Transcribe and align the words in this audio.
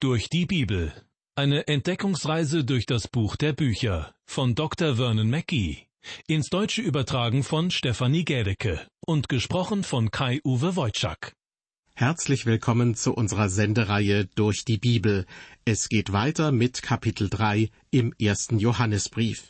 Durch 0.00 0.28
die 0.28 0.46
Bibel. 0.46 0.92
Eine 1.34 1.66
Entdeckungsreise 1.66 2.62
durch 2.64 2.86
das 2.86 3.08
Buch 3.08 3.34
der 3.34 3.52
Bücher 3.52 4.14
von 4.26 4.54
Dr. 4.54 4.94
Vernon 4.94 5.28
Mackey. 5.28 5.88
Ins 6.28 6.50
Deutsche 6.50 6.82
übertragen 6.82 7.42
von 7.42 7.72
Stefanie 7.72 8.24
Gädecke 8.24 8.86
und 9.04 9.28
gesprochen 9.28 9.82
von 9.82 10.12
Kai-Uwe 10.12 10.76
Wojczak. 10.76 11.32
Herzlich 11.96 12.46
willkommen 12.46 12.94
zu 12.94 13.12
unserer 13.12 13.48
Sendereihe 13.48 14.26
Durch 14.36 14.64
die 14.64 14.78
Bibel. 14.78 15.26
Es 15.64 15.88
geht 15.88 16.12
weiter 16.12 16.52
mit 16.52 16.80
Kapitel 16.80 17.28
3 17.28 17.68
im 17.90 18.14
ersten 18.20 18.60
Johannesbrief. 18.60 19.48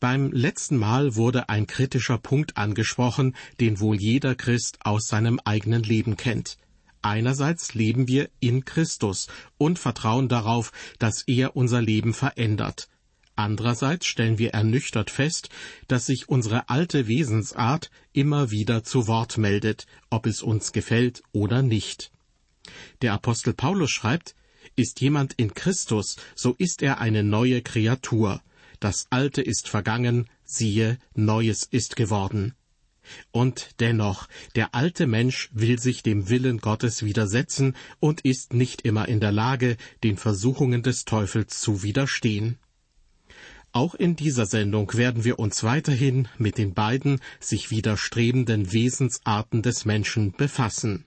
Beim 0.00 0.32
letzten 0.32 0.76
Mal 0.76 1.16
wurde 1.16 1.48
ein 1.48 1.66
kritischer 1.66 2.18
Punkt 2.18 2.58
angesprochen, 2.58 3.34
den 3.58 3.80
wohl 3.80 3.96
jeder 3.96 4.34
Christ 4.34 4.76
aus 4.82 5.08
seinem 5.08 5.40
eigenen 5.46 5.82
Leben 5.82 6.18
kennt. 6.18 6.58
Einerseits 7.06 7.74
leben 7.74 8.08
wir 8.08 8.28
in 8.40 8.64
Christus 8.64 9.28
und 9.58 9.78
vertrauen 9.78 10.28
darauf, 10.28 10.72
dass 10.98 11.22
er 11.28 11.54
unser 11.54 11.80
Leben 11.80 12.12
verändert. 12.12 12.88
Andererseits 13.36 14.06
stellen 14.06 14.38
wir 14.38 14.54
ernüchtert 14.54 15.12
fest, 15.12 15.48
dass 15.86 16.06
sich 16.06 16.28
unsere 16.28 16.68
alte 16.68 17.06
Wesensart 17.06 17.92
immer 18.12 18.50
wieder 18.50 18.82
zu 18.82 19.06
Wort 19.06 19.38
meldet, 19.38 19.86
ob 20.10 20.26
es 20.26 20.42
uns 20.42 20.72
gefällt 20.72 21.22
oder 21.30 21.62
nicht. 21.62 22.10
Der 23.02 23.12
Apostel 23.12 23.54
Paulus 23.54 23.92
schreibt, 23.92 24.34
ist 24.74 25.00
jemand 25.00 25.34
in 25.34 25.54
Christus, 25.54 26.16
so 26.34 26.56
ist 26.58 26.82
er 26.82 26.98
eine 26.98 27.22
neue 27.22 27.62
Kreatur. 27.62 28.42
Das 28.80 29.06
Alte 29.10 29.42
ist 29.42 29.68
vergangen, 29.68 30.28
siehe, 30.42 30.98
Neues 31.14 31.68
ist 31.70 31.94
geworden. 31.94 32.55
Und 33.30 33.70
dennoch, 33.80 34.28
der 34.54 34.74
alte 34.74 35.06
Mensch 35.06 35.48
will 35.52 35.78
sich 35.78 36.02
dem 36.02 36.28
Willen 36.28 36.58
Gottes 36.58 37.04
widersetzen 37.04 37.74
und 38.00 38.20
ist 38.22 38.52
nicht 38.52 38.82
immer 38.82 39.08
in 39.08 39.20
der 39.20 39.32
Lage, 39.32 39.76
den 40.04 40.16
Versuchungen 40.16 40.82
des 40.82 41.04
Teufels 41.04 41.60
zu 41.60 41.82
widerstehen. 41.82 42.58
Auch 43.72 43.94
in 43.94 44.16
dieser 44.16 44.46
Sendung 44.46 44.92
werden 44.94 45.24
wir 45.24 45.38
uns 45.38 45.62
weiterhin 45.62 46.28
mit 46.38 46.58
den 46.58 46.74
beiden 46.74 47.20
sich 47.40 47.70
widerstrebenden 47.70 48.72
Wesensarten 48.72 49.62
des 49.62 49.84
Menschen 49.84 50.32
befassen. 50.32 51.05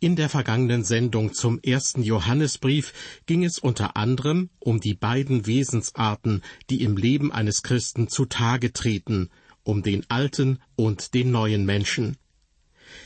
In 0.00 0.14
der 0.14 0.28
vergangenen 0.28 0.84
Sendung 0.84 1.34
zum 1.34 1.58
ersten 1.60 2.04
Johannesbrief 2.04 2.92
ging 3.26 3.42
es 3.44 3.58
unter 3.58 3.96
anderem 3.96 4.48
um 4.60 4.78
die 4.78 4.94
beiden 4.94 5.46
Wesensarten, 5.46 6.42
die 6.70 6.84
im 6.84 6.96
Leben 6.96 7.32
eines 7.32 7.64
Christen 7.64 8.06
zutage 8.06 8.72
treten, 8.72 9.28
um 9.64 9.82
den 9.82 10.08
alten 10.08 10.60
und 10.76 11.14
den 11.14 11.32
neuen 11.32 11.66
Menschen. 11.66 12.16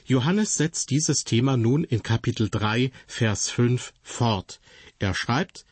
Johannes 0.05 0.59
setzt 0.59 0.91
dieses 0.91 1.25
Thema 1.25 1.57
nun 1.57 1.83
in 1.83 2.03
Kapitel 2.03 2.51
3, 2.51 2.93
Vers 3.07 3.48
5 3.48 3.95
fort. 4.03 4.61
Er 4.98 5.15
schreibt, 5.15 5.65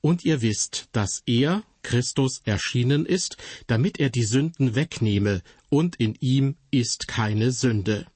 Und 0.00 0.24
ihr 0.24 0.40
wisst, 0.40 0.88
dass 0.92 1.24
er, 1.26 1.64
Christus, 1.82 2.42
erschienen 2.44 3.06
ist, 3.06 3.38
damit 3.66 3.98
er 3.98 4.10
die 4.10 4.24
Sünden 4.24 4.76
wegnehme, 4.76 5.42
und 5.68 5.96
in 5.96 6.14
ihm 6.20 6.54
ist 6.70 7.08
keine 7.08 7.50
Sünde. 7.50 8.06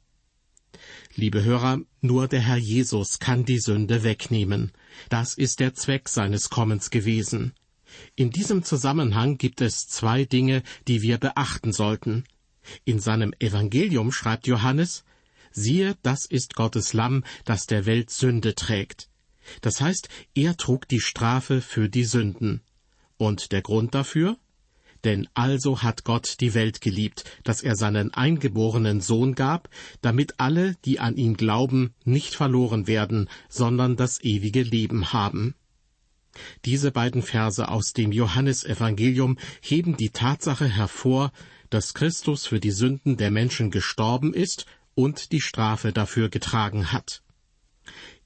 Liebe 1.17 1.45
Hörer, 1.45 1.81
nur 2.01 2.27
der 2.27 2.41
Herr 2.41 2.57
Jesus 2.57 3.21
kann 3.21 3.45
die 3.45 3.61
Sünde 3.61 4.03
wegnehmen. 4.03 4.73
Das 5.11 5.35
ist 5.35 5.61
der 5.61 5.73
Zweck 5.73 6.09
seines 6.09 6.51
Kommens 6.51 6.91
gewesen. 6.91 7.53
In 8.17 8.31
diesem 8.31 8.65
Zusammenhang 8.65 9.39
gibt 9.39 9.61
es 9.61 9.87
zwei 9.87 10.25
Dinge, 10.25 10.65
die 10.89 11.03
wir 11.03 11.19
beachten 11.19 11.73
sollten. 11.73 12.25
In 12.85 12.99
seinem 12.99 13.33
Evangelium 13.39 14.11
schreibt 14.11 14.49
Johannes, 14.49 15.05
siehe, 15.53 15.97
das 16.03 16.27
ist 16.27 16.57
Gottes 16.57 16.95
Lamm, 16.95 17.23
das 17.45 17.67
der 17.67 17.87
Welt 17.87 18.11
Sünde 18.11 18.57
trägt. 18.57 19.09
Das 19.61 19.81
heißt, 19.81 20.09
er 20.35 20.57
trug 20.57 20.89
die 20.89 21.01
Strafe 21.01 21.61
für 21.61 21.89
die 21.89 22.05
Sünden. 22.05 22.61
Und 23.19 23.53
der 23.53 23.63
Grund 23.63 23.95
dafür? 23.95 24.37
Denn 25.05 25.29
also 25.35 25.83
hat 25.83 26.05
Gott 26.05 26.41
die 26.41 26.55
Welt 26.55 26.81
geliebt, 26.81 27.25
dass 27.45 27.63
er 27.63 27.77
seinen 27.77 28.15
eingeborenen 28.15 29.03
Sohn 29.03 29.35
gab, 29.35 29.69
damit 30.01 30.41
alle, 30.41 30.77
die 30.87 30.99
an 30.99 31.17
ihn 31.17 31.37
glauben, 31.37 31.95
nicht 32.05 32.35
verloren 32.35 32.87
werden, 32.87 33.29
sondern 33.49 33.97
das 33.97 34.23
ewige 34.23 34.63
Leben 34.63 35.13
haben. 35.13 35.55
Diese 36.65 36.91
beiden 36.91 37.23
Verse 37.23 37.69
aus 37.69 37.93
dem 37.93 38.11
Johannesevangelium 38.11 39.39
heben 39.61 39.97
die 39.97 40.11
Tatsache 40.11 40.67
hervor, 40.67 41.33
dass 41.71 41.95
Christus 41.95 42.47
für 42.47 42.59
die 42.59 42.73
Sünden 42.73 43.17
der 43.17 43.31
Menschen 43.31 43.71
gestorben 43.71 44.33
ist 44.33 44.67
und 44.95 45.33
die 45.33 45.41
Strafe 45.41 45.93
dafür 45.93 46.31
getragen 46.31 46.93
hat. 46.93 47.23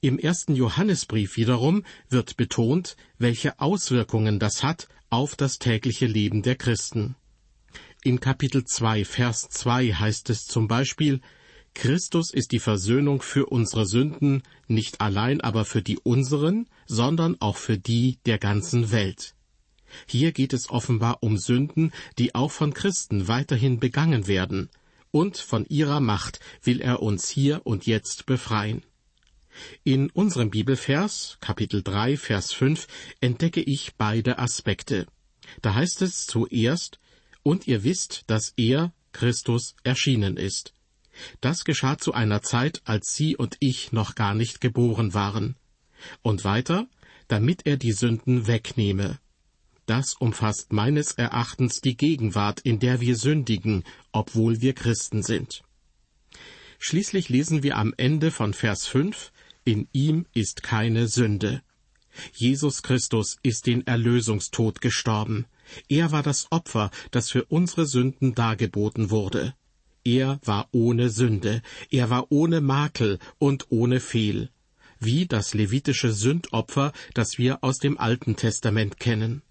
Im 0.01 0.19
ersten 0.19 0.55
Johannesbrief 0.55 1.37
wiederum 1.37 1.85
wird 2.09 2.37
betont, 2.37 2.97
welche 3.19 3.59
Auswirkungen 3.59 4.39
das 4.39 4.63
hat 4.63 4.89
auf 5.11 5.37
das 5.37 5.59
tägliche 5.59 6.07
Leben 6.07 6.43
der 6.43 6.57
Christen. 6.57 7.17
In 8.03 8.21
Kapitel 8.21 8.65
2, 8.65 9.05
Vers 9.05 9.49
2 9.49 9.93
heißt 9.93 10.31
es 10.31 10.45
zum 10.45 10.69
Beispiel, 10.69 11.21
Christus 11.75 12.33
ist 12.33 12.53
die 12.53 12.59
Versöhnung 12.59 13.23
für 13.23 13.47
unsere 13.47 13.87
Sünden, 13.87 14.43
nicht 14.67 15.01
allein 15.01 15.41
aber 15.41 15.65
für 15.65 15.83
die 15.83 15.99
unseren, 15.99 16.69
sondern 16.87 17.41
auch 17.41 17.57
für 17.57 17.79
die 17.79 18.19
der 18.27 18.39
ganzen 18.39 18.91
Welt. 18.91 19.35
Hier 20.07 20.33
geht 20.33 20.53
es 20.53 20.69
offenbar 20.71 21.23
um 21.23 21.39
Sünden, 21.39 21.93
die 22.19 22.35
auch 22.35 22.51
von 22.51 22.75
Christen 22.75 23.29
weiterhin 23.29 23.81
begangen 23.81 24.27
werden, 24.27 24.69
und 25.11 25.39
von 25.39 25.65
ihrer 25.67 26.01
Macht 26.01 26.41
will 26.63 26.81
er 26.81 27.01
uns 27.03 27.29
hier 27.29 27.63
und 27.65 27.87
jetzt 27.87 28.27
befreien. 28.27 28.83
In 29.85 30.11
unserem 30.11 30.51
Bibelvers, 30.51 31.39
Kapitel 31.41 31.83
3, 31.83 32.17
Vers 32.17 32.53
5, 32.53 32.87
entdecke 33.21 33.61
ich 33.61 33.95
beide 33.97 34.39
Aspekte. 34.39 35.07
Da 35.63 35.75
heißt 35.75 36.03
es 36.03 36.27
zuerst, 36.27 36.99
und 37.43 37.67
ihr 37.67 37.85
wisst, 37.85 38.25
dass 38.27 38.53
er, 38.57 38.93
Christus, 39.13 39.75
erschienen 39.85 40.37
ist. 40.37 40.75
Das 41.41 41.65
geschah 41.65 41.99
zu 41.99 42.13
einer 42.13 42.43
Zeit, 42.43 42.83
als 42.85 43.15
Sie 43.15 43.37
und 43.37 43.57
ich 43.61 43.93
noch 43.93 44.15
gar 44.15 44.35
nicht 44.35 44.61
geboren 44.61 45.15
waren. 45.15 45.57
Und 46.23 46.45
weiter, 46.45 46.87
damit 47.27 47.67
er 47.67 47.77
die 47.77 47.93
Sünden 47.93 48.47
wegnehme. 48.47 49.19
Das 49.87 50.15
umfasst 50.15 50.73
meines 50.73 51.13
Erachtens 51.13 51.81
die 51.81 51.97
Gegenwart, 51.97 52.61
in 52.61 52.79
der 52.79 53.01
wir 53.01 53.17
sündigen, 53.17 53.85
obwohl 54.13 54.61
wir 54.61 54.75
Christen 54.75 55.23
sind. 55.23 55.63
Schließlich 56.79 57.29
lesen 57.29 57.63
wir 57.63 57.77
am 57.77 57.95
Ende 57.97 58.31
von 58.31 58.55
Vers 58.55 58.87
5, 58.87 59.33
in 59.69 59.87
ihm 59.93 60.25
ist 60.33 60.63
keine 60.63 61.09
Sünde. 61.09 61.61
Jesus 62.33 62.83
Christus 62.83 63.37
ist 63.43 63.67
den 63.67 63.87
Erlösungstod 63.87 64.81
gestorben. 64.81 65.45
Er 65.91 66.11
war 66.11 66.23
das 66.23 66.47
Opfer, 66.51 66.91
das 67.11 67.31
für 67.31 67.45
unsere 67.45 67.85
Sünden 67.85 68.35
dargeboten 68.35 69.11
wurde. 69.11 69.55
Er 70.05 70.41
war 70.43 70.69
ohne 70.73 71.11
Sünde, 71.11 71.61
er 71.91 72.09
war 72.09 72.33
ohne 72.33 72.63
Makel 72.63 73.19
und 73.37 73.67
ohne 73.69 74.01
Fehl, 74.01 74.49
wie 75.01 75.27
das 75.27 75.53
levitische 75.53 76.13
Sündopfer, 76.13 76.95
das 77.13 77.37
wir 77.37 77.63
aus 77.63 77.77
dem 77.77 77.99
Alten 77.99 78.37
Testament 78.37 78.99
kennen. 78.99 79.43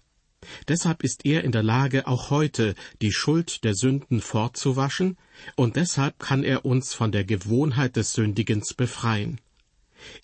Deshalb 0.66 1.04
ist 1.04 1.26
er 1.26 1.44
in 1.44 1.52
der 1.52 1.62
Lage, 1.62 2.08
auch 2.08 2.30
heute 2.30 2.74
die 3.02 3.12
Schuld 3.12 3.62
der 3.62 3.76
Sünden 3.76 4.20
fortzuwaschen, 4.20 5.16
und 5.54 5.76
deshalb 5.76 6.18
kann 6.18 6.42
er 6.42 6.64
uns 6.64 6.92
von 6.92 7.12
der 7.12 7.24
Gewohnheit 7.24 7.94
des 7.94 8.14
Sündigens 8.14 8.74
befreien. 8.74 9.40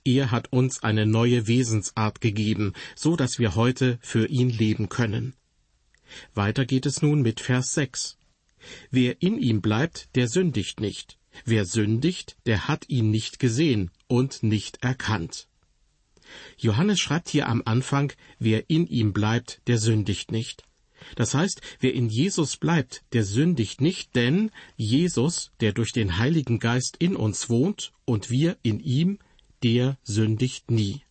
Er 0.05 0.31
hat 0.31 0.53
uns 0.53 0.83
eine 0.83 1.07
neue 1.07 1.47
Wesensart 1.47 2.21
gegeben, 2.21 2.73
so 2.97 3.17
dass 3.17 3.39
wir 3.39 3.55
heute 3.55 3.99
für 4.01 4.27
ihn 4.29 4.51
leben 4.51 4.89
können. 4.89 5.35
Weiter 6.35 6.65
geht 6.65 6.87
es 6.87 7.03
nun 7.03 7.23
mit 7.23 7.41
Vers 7.41 7.75
6. 7.75 8.19
Wer 8.91 9.21
in 9.21 9.39
ihm 9.39 9.61
bleibt, 9.61 10.09
der 10.15 10.29
sündigt 10.29 10.81
nicht. 10.81 11.19
Wer 11.45 11.65
sündigt, 11.65 12.37
der 12.47 12.69
hat 12.69 12.89
ihn 12.89 13.11
nicht 13.11 13.39
gesehen 13.39 13.91
und 14.07 14.43
nicht 14.43 14.83
erkannt. 14.83 15.49
Johannes 16.57 17.01
schreibt 17.01 17.29
hier 17.29 17.49
am 17.49 17.63
Anfang, 17.65 18.13
wer 18.39 18.71
in 18.71 18.87
ihm 18.87 19.13
bleibt, 19.13 19.61
der 19.67 19.79
sündigt 19.79 20.33
nicht. 20.33 20.65
Das 21.17 21.35
heißt, 21.35 21.61
wer 21.81 21.93
in 21.93 22.09
Jesus 22.09 22.57
bleibt, 22.57 23.05
der 23.13 23.25
sündigt 23.25 23.81
nicht, 23.81 24.15
denn 24.15 24.51
Jesus, 24.77 25.53
der 25.61 25.73
durch 25.73 25.93
den 25.93 26.19
Heiligen 26.19 26.59
Geist 26.59 26.97
in 26.99 27.15
uns 27.15 27.51
wohnt 27.51 27.93
und 28.05 28.31
wir 28.31 28.57
in 28.63 28.81
ihm, 28.81 29.19
der 29.65 29.99
sündigt 30.05 30.71
nie. 30.71 31.03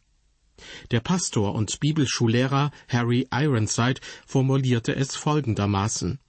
Der 0.91 1.01
Pastor 1.01 1.55
und 1.55 1.79
Bibelschullehrer 1.79 2.71
Harry 2.87 3.27
Ironside 3.31 3.99
formulierte 4.25 4.95
es 4.95 5.15
folgendermaßen 5.15 6.19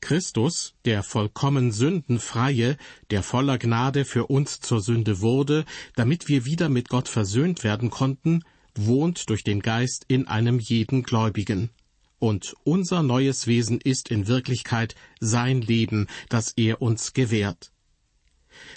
Christus, 0.00 0.74
der 0.84 1.02
vollkommen 1.02 1.72
sündenfreie, 1.72 2.76
der 3.10 3.22
voller 3.22 3.58
Gnade 3.58 4.04
für 4.04 4.26
uns 4.26 4.60
zur 4.60 4.80
Sünde 4.80 5.20
wurde, 5.20 5.64
damit 5.94 6.28
wir 6.28 6.44
wieder 6.44 6.68
mit 6.68 6.88
Gott 6.88 7.08
versöhnt 7.08 7.64
werden 7.64 7.88
konnten, 7.88 8.44
wohnt 8.74 9.30
durch 9.30 9.44
den 9.44 9.60
Geist 9.60 10.04
in 10.08 10.26
einem 10.26 10.58
jeden 10.58 11.02
Gläubigen. 11.02 11.70
Und 12.18 12.54
unser 12.64 13.02
neues 13.02 13.46
Wesen 13.46 13.80
ist 13.80 14.08
in 14.08 14.26
Wirklichkeit 14.26 14.94
sein 15.20 15.60
Leben, 15.60 16.06
das 16.28 16.52
er 16.56 16.80
uns 16.80 17.14
gewährt. 17.14 17.72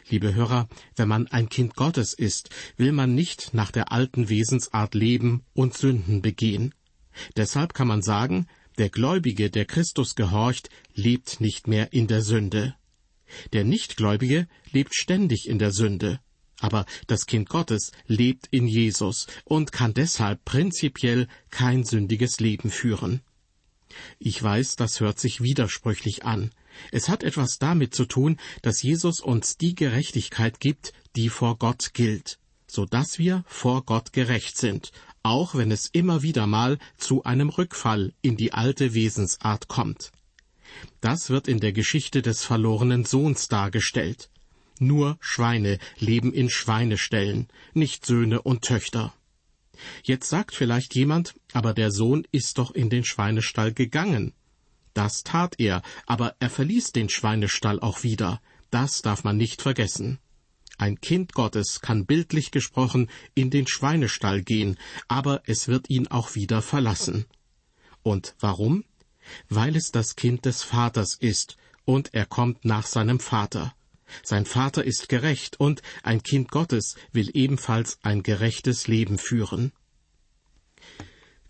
Liebe 0.10 0.34
Hörer, 0.34 0.68
wenn 0.96 1.08
man 1.08 1.28
ein 1.28 1.50
Kind 1.50 1.76
Gottes 1.76 2.14
ist, 2.14 2.50
will 2.78 2.92
man 2.92 3.16
nicht 3.16 3.54
nach 3.54 3.72
der 3.72 3.92
alten 3.92 4.30
Wesensart 4.30 4.96
leben 4.96 5.44
und 5.54 5.76
Sünden 5.76 6.22
begehen. 6.22 6.74
Deshalb 7.36 7.74
kann 7.74 7.88
man 7.88 8.02
sagen, 8.02 8.48
der 8.78 8.90
Gläubige, 8.90 9.50
der 9.50 9.66
Christus 9.66 10.16
gehorcht, 10.16 10.70
lebt 10.94 11.40
nicht 11.40 11.68
mehr 11.68 11.94
in 11.94 12.08
der 12.08 12.22
Sünde. 12.22 12.76
Der 13.54 13.64
Nichtgläubige 13.64 14.48
lebt 14.72 14.96
ständig 14.96 15.48
in 15.48 15.60
der 15.60 15.72
Sünde. 15.72 16.20
Aber 16.60 16.86
das 17.08 17.26
Kind 17.26 17.50
Gottes 17.50 17.92
lebt 18.08 18.48
in 18.52 18.68
Jesus 18.68 19.28
und 19.44 19.72
kann 19.72 19.94
deshalb 19.94 20.44
prinzipiell 20.46 21.28
kein 21.50 21.84
sündiges 21.84 22.40
Leben 22.40 22.70
führen. 22.70 23.22
Ich 24.20 24.42
weiß, 24.42 24.76
das 24.76 25.00
hört 25.00 25.20
sich 25.20 25.42
widersprüchlich 25.42 26.26
an. 26.26 26.52
Es 26.92 27.10
hat 27.10 27.24
etwas 27.24 27.58
damit 27.58 27.96
zu 27.96 28.06
tun, 28.06 28.38
dass 28.62 28.84
Jesus 28.84 29.20
uns 29.20 29.58
die 29.58 29.76
Gerechtigkeit 29.76 30.60
gibt, 30.60 30.94
die 31.16 31.30
vor 31.30 31.58
Gott 31.58 31.94
gilt, 31.94 32.38
so 32.68 32.86
dass 32.86 33.18
wir 33.18 33.44
vor 33.48 33.84
Gott 33.86 34.14
gerecht 34.14 34.58
sind, 34.58 34.92
auch 35.24 35.56
wenn 35.56 35.72
es 35.72 35.88
immer 35.88 36.22
wieder 36.22 36.48
mal 36.48 36.78
zu 36.98 37.24
einem 37.24 37.50
Rückfall 37.50 38.14
in 38.22 38.38
die 38.38 38.54
alte 38.54 38.94
Wesensart 38.94 39.68
kommt. 39.68 40.12
Das 41.02 41.30
wird 41.30 41.48
in 41.48 41.60
der 41.60 41.72
Geschichte 41.72 42.22
des 42.22 42.44
verlorenen 42.44 43.06
Sohns 43.06 43.48
dargestellt. 43.48 44.30
Nur 44.80 45.18
Schweine 45.22 45.80
leben 45.98 46.34
in 46.34 46.50
Schweineställen, 46.50 47.48
nicht 47.74 48.06
Söhne 48.06 48.42
und 48.42 48.64
Töchter. 48.64 49.14
Jetzt 50.04 50.30
sagt 50.30 50.56
vielleicht 50.56 50.96
jemand, 50.96 51.36
aber 51.54 51.74
der 51.74 51.92
Sohn 51.92 52.28
ist 52.32 52.58
doch 52.58 52.72
in 52.72 52.90
den 52.90 53.04
Schweinestall 53.04 53.74
gegangen. 53.74 54.34
Das 54.94 55.24
tat 55.24 55.56
er, 55.60 55.82
aber 56.06 56.36
er 56.40 56.50
verließ 56.50 56.94
den 56.94 57.10
Schweinestall 57.10 57.80
auch 57.80 58.04
wieder. 58.04 58.42
Das 58.72 59.02
darf 59.02 59.24
man 59.24 59.38
nicht 59.38 59.62
vergessen. 59.62 60.20
Ein 60.78 61.00
Kind 61.00 61.34
Gottes 61.34 61.80
kann 61.82 62.06
bildlich 62.06 62.52
gesprochen 62.52 63.10
in 63.34 63.50
den 63.50 63.68
Schweinestall 63.68 64.42
gehen, 64.42 64.78
aber 65.08 65.42
es 65.46 65.68
wird 65.68 65.90
ihn 65.90 66.08
auch 66.08 66.36
wieder 66.36 66.62
verlassen. 66.62 67.26
Und 68.04 68.36
warum? 68.40 68.84
Weil 69.50 69.76
es 69.76 69.92
das 69.92 70.16
Kind 70.16 70.46
des 70.46 70.64
Vaters 70.64 71.16
ist, 71.16 71.58
und 71.86 72.14
er 72.14 72.26
kommt 72.26 72.66
nach 72.66 72.86
seinem 72.86 73.20
Vater. 73.20 73.74
Sein 74.24 74.46
Vater 74.46 74.84
ist 74.84 75.10
gerecht, 75.10 75.60
und 75.60 75.82
ein 76.04 76.24
Kind 76.24 76.50
Gottes 76.52 76.96
will 77.12 77.30
ebenfalls 77.34 78.00
ein 78.04 78.24
gerechtes 78.24 78.88
Leben 78.88 79.18
führen. 79.18 79.72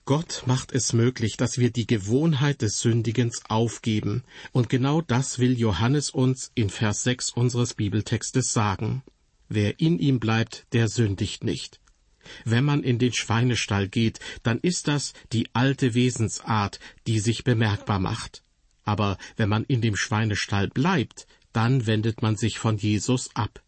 Gott 0.05 0.43
macht 0.45 0.71
es 0.71 0.93
möglich, 0.93 1.35
dass 1.35 1.57
wir 1.57 1.71
die 1.71 1.87
Gewohnheit 1.87 2.61
des 2.61 2.79
Sündigens 2.79 3.41
aufgeben, 3.49 4.23
und 4.51 4.69
genau 4.69 5.01
das 5.01 5.39
will 5.39 5.57
Johannes 5.57 6.11
uns 6.11 6.51
in 6.53 6.69
Vers 6.69 7.03
6 7.03 7.31
unseres 7.31 7.73
Bibeltextes 7.73 8.53
sagen. 8.53 9.01
Wer 9.49 9.79
in 9.79 9.97
ihm 9.97 10.19
bleibt, 10.19 10.67
der 10.73 10.87
sündigt 10.89 11.43
nicht. 11.43 11.79
Wenn 12.43 12.63
man 12.63 12.83
in 12.83 12.99
den 12.99 13.13
Schweinestall 13.13 13.87
geht, 13.87 14.19
dann 14.43 14.59
ist 14.59 14.87
das 14.87 15.13
die 15.31 15.49
alte 15.53 15.93
Wesensart, 15.93 16.79
die 17.07 17.19
sich 17.19 17.43
bemerkbar 17.43 17.99
macht. 17.99 18.43
Aber 18.83 19.17
wenn 19.37 19.49
man 19.49 19.63
in 19.63 19.81
dem 19.81 19.95
Schweinestall 19.95 20.67
bleibt, 20.67 21.27
dann 21.55 21.85
wendet 21.87 22.21
man 22.21 22.35
sich 22.35 22.59
von 22.59 22.77
Jesus 22.77 23.29
ab. 23.33 23.61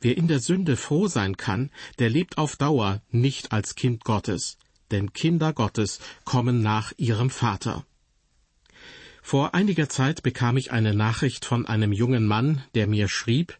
Wer 0.00 0.16
in 0.16 0.28
der 0.28 0.40
Sünde 0.40 0.76
froh 0.76 1.06
sein 1.06 1.36
kann, 1.36 1.70
der 1.98 2.10
lebt 2.10 2.38
auf 2.38 2.56
Dauer 2.56 3.02
nicht 3.10 3.52
als 3.52 3.74
Kind 3.74 4.04
Gottes, 4.04 4.58
denn 4.90 5.12
Kinder 5.12 5.52
Gottes 5.52 6.00
kommen 6.24 6.62
nach 6.62 6.92
ihrem 6.96 7.30
Vater. 7.30 7.84
Vor 9.22 9.54
einiger 9.54 9.88
Zeit 9.88 10.22
bekam 10.22 10.56
ich 10.56 10.72
eine 10.72 10.94
Nachricht 10.94 11.44
von 11.44 11.66
einem 11.66 11.92
jungen 11.92 12.26
Mann, 12.26 12.62
der 12.74 12.88
mir 12.88 13.08
schrieb, 13.08 13.56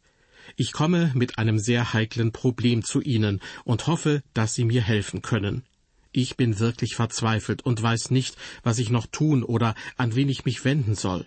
ich 0.57 0.73
komme 0.73 1.13
mit 1.15 1.39
einem 1.39 1.59
sehr 1.59 1.93
heiklen 1.93 2.33
Problem 2.33 2.83
zu 2.83 3.01
Ihnen 3.01 3.41
und 3.65 3.87
hoffe, 3.87 4.23
dass 4.35 4.55
Sie 4.55 4.65
mir 4.65 4.83
helfen 4.83 5.23
können. 5.23 5.65
Ich 6.11 6.37
bin 6.37 6.59
wirklich 6.59 6.95
verzweifelt 6.95 7.63
und 7.63 7.81
weiß 7.81 8.11
nicht, 8.11 8.37
was 8.63 8.79
ich 8.79 8.91
noch 8.91 9.07
tun 9.07 9.45
oder 9.45 9.75
an 9.97 10.15
wen 10.15 10.29
ich 10.29 10.45
mich 10.45 10.65
wenden 10.65 10.95
soll. 10.95 11.27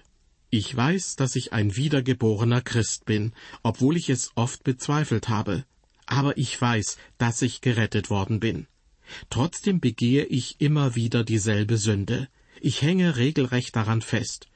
Ich 0.49 0.75
weiß, 0.75 1.15
dass 1.15 1.35
ich 1.35 1.53
ein 1.53 1.75
wiedergeborener 1.75 2.61
Christ 2.61 3.05
bin, 3.05 3.33
obwohl 3.63 3.97
ich 3.97 4.09
es 4.09 4.31
oft 4.35 4.63
bezweifelt 4.63 5.29
habe. 5.29 5.65
Aber 6.05 6.37
ich 6.37 6.59
weiß, 6.59 6.97
dass 7.17 7.41
ich 7.41 7.61
gerettet 7.61 8.09
worden 8.09 8.39
bin. 8.39 8.67
Trotzdem 9.29 9.79
begehe 9.79 10.25
ich 10.25 10.61
immer 10.61 10.95
wieder 10.95 11.23
dieselbe 11.23 11.77
Sünde. 11.77 12.27
Ich 12.61 12.81
hänge 12.81 13.17
regelrecht 13.17 13.75
daran 13.75 14.01
fest. 14.01 14.47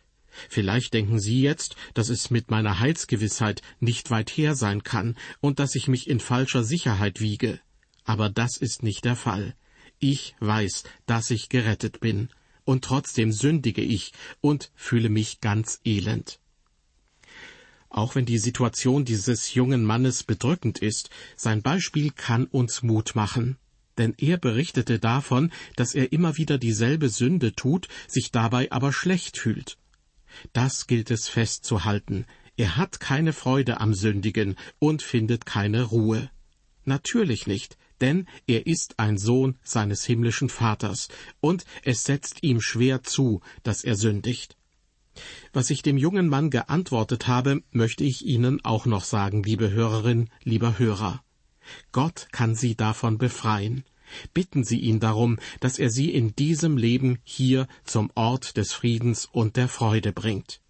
Vielleicht 0.48 0.94
denken 0.94 1.20
Sie 1.20 1.42
jetzt, 1.42 1.76
dass 1.96 2.10
es 2.10 2.30
mit 2.30 2.52
meiner 2.52 2.80
Heilsgewissheit 2.80 3.62
nicht 3.80 4.12
weit 4.12 4.30
her 4.30 4.56
sein 4.56 4.84
kann 4.84 5.18
und 5.42 5.60
dass 5.60 5.76
ich 5.76 5.88
mich 5.88 6.08
in 6.10 6.20
falscher 6.20 6.64
Sicherheit 6.64 7.20
wiege. 7.20 7.60
Aber 8.04 8.30
das 8.30 8.58
ist 8.58 8.84
nicht 8.84 9.06
der 9.06 9.16
Fall. 9.16 9.56
Ich 10.00 10.36
weiß, 10.40 10.84
dass 11.08 11.30
ich 11.32 11.50
gerettet 11.50 12.00
bin 12.00 12.30
und 12.70 12.84
trotzdem 12.84 13.32
sündige 13.32 13.82
ich 13.82 14.14
und 14.42 14.72
fühle 14.76 15.10
mich 15.10 15.42
ganz 15.42 15.82
elend. 15.86 16.40
Auch 17.90 18.14
wenn 18.14 18.28
die 18.28 18.38
Situation 18.38 19.06
dieses 19.06 19.56
jungen 19.56 19.84
Mannes 19.84 20.24
bedrückend 20.24 20.78
ist, 20.78 21.10
sein 21.36 21.64
Beispiel 21.64 22.12
kann 22.12 22.46
uns 22.46 22.84
Mut 22.84 23.16
machen. 23.16 23.58
Denn 23.98 24.14
er 24.20 24.38
berichtete 24.38 25.00
davon, 25.00 25.52
dass 25.78 25.96
er 25.96 26.14
immer 26.14 26.38
wieder 26.38 26.60
dieselbe 26.60 27.10
Sünde 27.10 27.56
tut, 27.56 27.88
sich 28.08 28.32
dabei 28.32 28.72
aber 28.72 28.94
schlecht 28.94 29.40
fühlt. 29.40 29.80
Das 30.54 30.86
gilt 30.86 31.10
es 31.10 31.28
festzuhalten. 31.28 32.28
Er 32.56 32.78
hat 32.78 33.00
keine 33.00 33.34
Freude 33.34 33.80
am 33.80 33.96
Sündigen 33.96 34.56
und 34.78 35.02
findet 35.02 35.48
keine 35.48 35.86
Ruhe. 35.86 36.30
Natürlich 36.86 37.48
nicht, 37.48 37.80
denn 38.02 38.28
er 38.48 38.68
ist 38.68 39.00
ein 39.00 39.18
Sohn 39.18 39.58
seines 39.64 40.06
himmlischen 40.06 40.50
Vaters, 40.50 41.10
und 41.40 41.66
es 41.84 42.04
setzt 42.04 42.44
ihm 42.44 42.62
schwer 42.62 43.04
zu, 43.04 43.42
dass 43.64 43.84
er 43.84 43.96
sündigt. 43.96 44.58
Was 45.54 45.70
ich 45.70 45.82
dem 45.82 45.98
jungen 45.98 46.28
Mann 46.28 46.50
geantwortet 46.50 47.28
habe, 47.28 47.64
möchte 47.72 48.04
ich 48.04 48.26
Ihnen 48.26 48.64
auch 48.64 48.86
noch 48.86 49.04
sagen, 49.04 49.44
liebe 49.44 49.72
Hörerin, 49.72 50.30
lieber 50.44 50.80
Hörer. 50.80 51.24
Gott 51.92 52.28
kann 52.32 52.56
Sie 52.56 52.76
davon 52.76 53.18
befreien. 53.18 53.84
Bitten 54.34 54.64
Sie 54.64 54.80
ihn 54.80 55.00
darum, 55.00 55.38
dass 55.60 55.78
er 55.78 55.90
Sie 55.90 56.10
in 56.10 56.36
diesem 56.36 56.78
Leben 56.78 57.20
hier 57.24 57.68
zum 57.84 58.12
Ort 58.16 58.58
des 58.58 58.74
Friedens 58.74 59.26
und 59.26 59.56
der 59.56 59.68
Freude 59.68 60.14
bringt. 60.14 60.62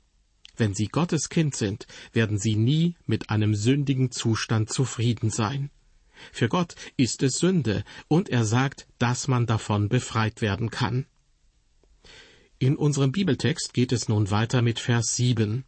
Wenn 0.57 0.73
Sie 0.73 0.87
Gottes 0.87 1.29
Kind 1.29 1.55
sind, 1.55 1.87
werden 2.11 2.37
Sie 2.37 2.55
nie 2.57 2.95
mit 3.05 3.29
einem 3.29 3.55
sündigen 3.55 4.11
Zustand 4.11 4.69
zufrieden 4.69 5.29
sein. 5.29 5.69
Für 6.31 6.49
Gott 6.49 6.75
ist 6.97 7.23
es 7.23 7.37
Sünde, 7.37 7.83
und 8.07 8.29
er 8.29 8.45
sagt, 8.45 8.87
dass 8.97 9.27
man 9.27 9.45
davon 9.45 9.89
befreit 9.89 10.41
werden 10.41 10.69
kann. 10.69 11.05
In 12.59 12.75
unserem 12.75 13.11
Bibeltext 13.11 13.73
geht 13.73 13.91
es 13.91 14.09
nun 14.09 14.31
weiter 14.31 14.61
mit 14.61 14.79
Vers 14.79 15.15
7. 15.15 15.63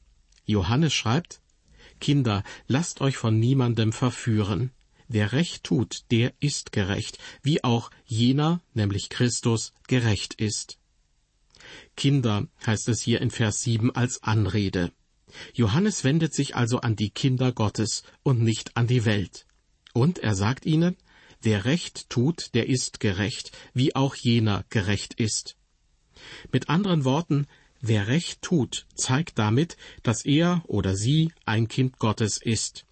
Johannes 0.46 0.93
schreibt, 0.93 1.41
Kinder, 2.01 2.43
lasst 2.67 3.00
euch 3.00 3.15
von 3.15 3.39
niemandem 3.39 3.93
verführen. 3.93 4.72
Wer 5.08 5.31
Recht 5.34 5.63
tut, 5.63 6.03
der 6.10 6.34
ist 6.39 6.72
gerecht, 6.72 7.17
wie 7.43 7.63
auch 7.63 7.91
jener, 8.05 8.62
nämlich 8.74 9.10
Christus, 9.10 9.74
gerecht 9.88 10.34
ist. 10.34 10.77
Kinder 11.96 12.48
heißt 12.65 12.89
es 12.89 13.01
hier 13.01 13.22
in 13.22 13.29
Vers 13.29 13.62
7 13.62 13.93
als 13.96 14.24
Anrede. 14.24 14.91
Johannes 15.53 16.03
wendet 16.03 16.34
sich 16.34 16.55
also 16.55 16.81
an 16.81 16.96
die 16.96 17.10
Kinder 17.10 17.51
Gottes 17.51 18.03
und 18.24 18.41
nicht 18.41 18.75
an 18.75 18.88
die 18.88 19.05
Welt. 19.05 19.46
Und 19.93 20.19
er 20.19 20.36
sagt 20.36 20.65
ihnen, 20.65 20.95
wer 21.41 21.65
Recht 21.65 22.10
tut, 22.10 22.53
der 22.53 22.69
ist 22.69 23.00
gerecht, 23.00 23.51
wie 23.74 23.95
auch 23.95 24.15
jener 24.15 24.63
gerecht 24.69 25.13
ist. 25.15 25.55
Mit 26.51 26.69
anderen 26.69 27.03
Worten, 27.03 27.48
wer 27.81 28.07
Recht 28.07 28.41
tut, 28.41 28.86
zeigt 28.95 29.39
damit, 29.39 29.77
dass 30.03 30.24
er 30.24 30.63
oder 30.67 30.95
sie 30.95 31.31
ein 31.45 31.67
Kind 31.67 32.00
Gottes 32.00 32.38
ist. 32.38 32.86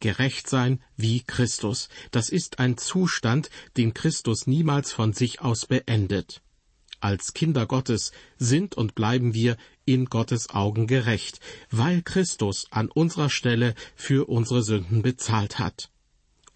Gerecht 0.00 0.48
sein 0.48 0.80
wie 0.96 1.22
Christus, 1.22 1.88
das 2.10 2.28
ist 2.28 2.58
ein 2.58 2.76
Zustand, 2.76 3.50
den 3.76 3.94
Christus 3.94 4.46
niemals 4.46 4.92
von 4.92 5.12
sich 5.12 5.40
aus 5.40 5.66
beendet. 5.66 6.42
Als 7.00 7.34
Kinder 7.34 7.66
Gottes 7.66 8.12
sind 8.38 8.74
und 8.74 8.94
bleiben 8.94 9.32
wir 9.32 9.56
in 9.84 10.06
Gottes 10.06 10.50
Augen 10.50 10.86
gerecht, 10.86 11.40
weil 11.70 12.02
Christus 12.02 12.66
an 12.70 12.90
unserer 12.90 13.30
Stelle 13.30 13.74
für 13.94 14.28
unsere 14.28 14.62
Sünden 14.62 15.02
bezahlt 15.02 15.58
hat. 15.58 15.90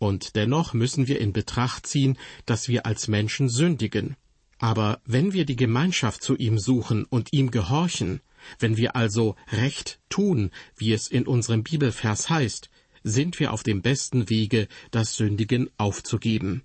Und 0.00 0.34
dennoch 0.34 0.72
müssen 0.72 1.08
wir 1.08 1.20
in 1.20 1.34
Betracht 1.34 1.86
ziehen, 1.86 2.16
dass 2.46 2.68
wir 2.68 2.86
als 2.86 3.06
Menschen 3.06 3.50
sündigen. 3.50 4.16
Aber 4.58 5.02
wenn 5.04 5.34
wir 5.34 5.44
die 5.44 5.56
Gemeinschaft 5.56 6.22
zu 6.22 6.36
ihm 6.36 6.58
suchen 6.58 7.04
und 7.04 7.34
ihm 7.34 7.50
gehorchen, 7.50 8.22
wenn 8.58 8.78
wir 8.78 8.96
also 8.96 9.36
Recht 9.52 10.00
tun, 10.08 10.52
wie 10.74 10.94
es 10.94 11.06
in 11.06 11.26
unserem 11.26 11.64
Bibelvers 11.64 12.30
heißt, 12.30 12.70
sind 13.02 13.38
wir 13.40 13.52
auf 13.52 13.62
dem 13.62 13.82
besten 13.82 14.30
Wege, 14.30 14.68
das 14.90 15.16
Sündigen 15.16 15.68
aufzugeben. 15.76 16.62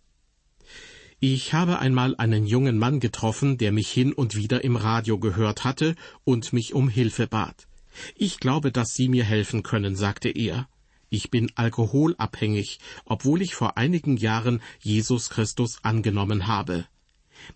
Ich 1.20 1.54
habe 1.54 1.80
einmal 1.80 2.16
einen 2.16 2.46
jungen 2.46 2.78
Mann 2.80 3.02
getroffen, 3.02 3.58
der 3.58 3.74
mich 3.74 3.92
hin 3.92 4.14
und 4.14 4.36
wieder 4.38 4.64
im 4.64 4.78
Radio 4.78 5.20
gehört 5.20 5.66
hatte 5.66 5.96
und 6.24 6.54
mich 6.54 6.74
um 6.74 6.88
Hilfe 6.88 7.28
bat. 7.28 7.68
Ich 8.16 8.40
glaube, 8.40 8.72
dass 8.72 8.94
Sie 8.94 9.10
mir 9.10 9.26
helfen 9.26 9.62
können, 9.62 9.98
sagte 9.98 10.30
er. 10.30 10.70
Ich 11.10 11.30
bin 11.30 11.52
alkoholabhängig, 11.56 12.80
obwohl 13.06 13.42
ich 13.42 13.56
vor 13.56 13.78
einigen 13.78 14.18
Jahren 14.18 14.62
Jesus 14.80 15.30
Christus 15.30 15.80
angenommen 15.84 16.48
habe. 16.48 16.86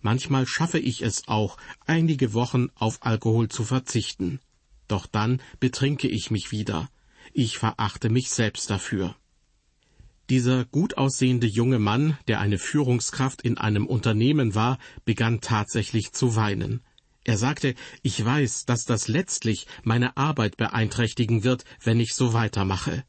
Manchmal 0.02 0.46
schaffe 0.46 0.78
ich 0.78 1.02
es 1.02 1.26
auch, 1.28 1.56
einige 1.86 2.32
Wochen 2.32 2.68
auf 2.74 2.98
Alkohol 3.02 3.48
zu 3.48 3.64
verzichten. 3.64 4.40
Doch 4.88 5.06
dann 5.06 5.40
betrinke 5.58 6.08
ich 6.08 6.30
mich 6.30 6.52
wieder. 6.52 6.88
Ich 7.32 7.58
verachte 7.58 8.10
mich 8.10 8.30
selbst 8.30 8.70
dafür. 8.70 9.16
Dieser 10.30 10.64
gut 10.64 10.96
aussehende 10.96 11.46
junge 11.46 11.80
Mann, 11.80 12.16
der 12.28 12.40
eine 12.40 12.58
Führungskraft 12.58 13.42
in 13.42 13.58
einem 13.58 13.86
Unternehmen 13.86 14.54
war, 14.54 14.78
begann 15.04 15.40
tatsächlich 15.40 16.12
zu 16.12 16.36
weinen. 16.36 16.82
Er 17.24 17.36
sagte, 17.36 17.74
ich 18.02 18.24
weiß, 18.24 18.64
dass 18.64 18.84
das 18.84 19.08
letztlich 19.08 19.66
meine 19.82 20.16
Arbeit 20.16 20.56
beeinträchtigen 20.56 21.44
wird, 21.44 21.64
wenn 21.82 22.00
ich 22.00 22.14
so 22.14 22.32
weitermache. 22.32 23.04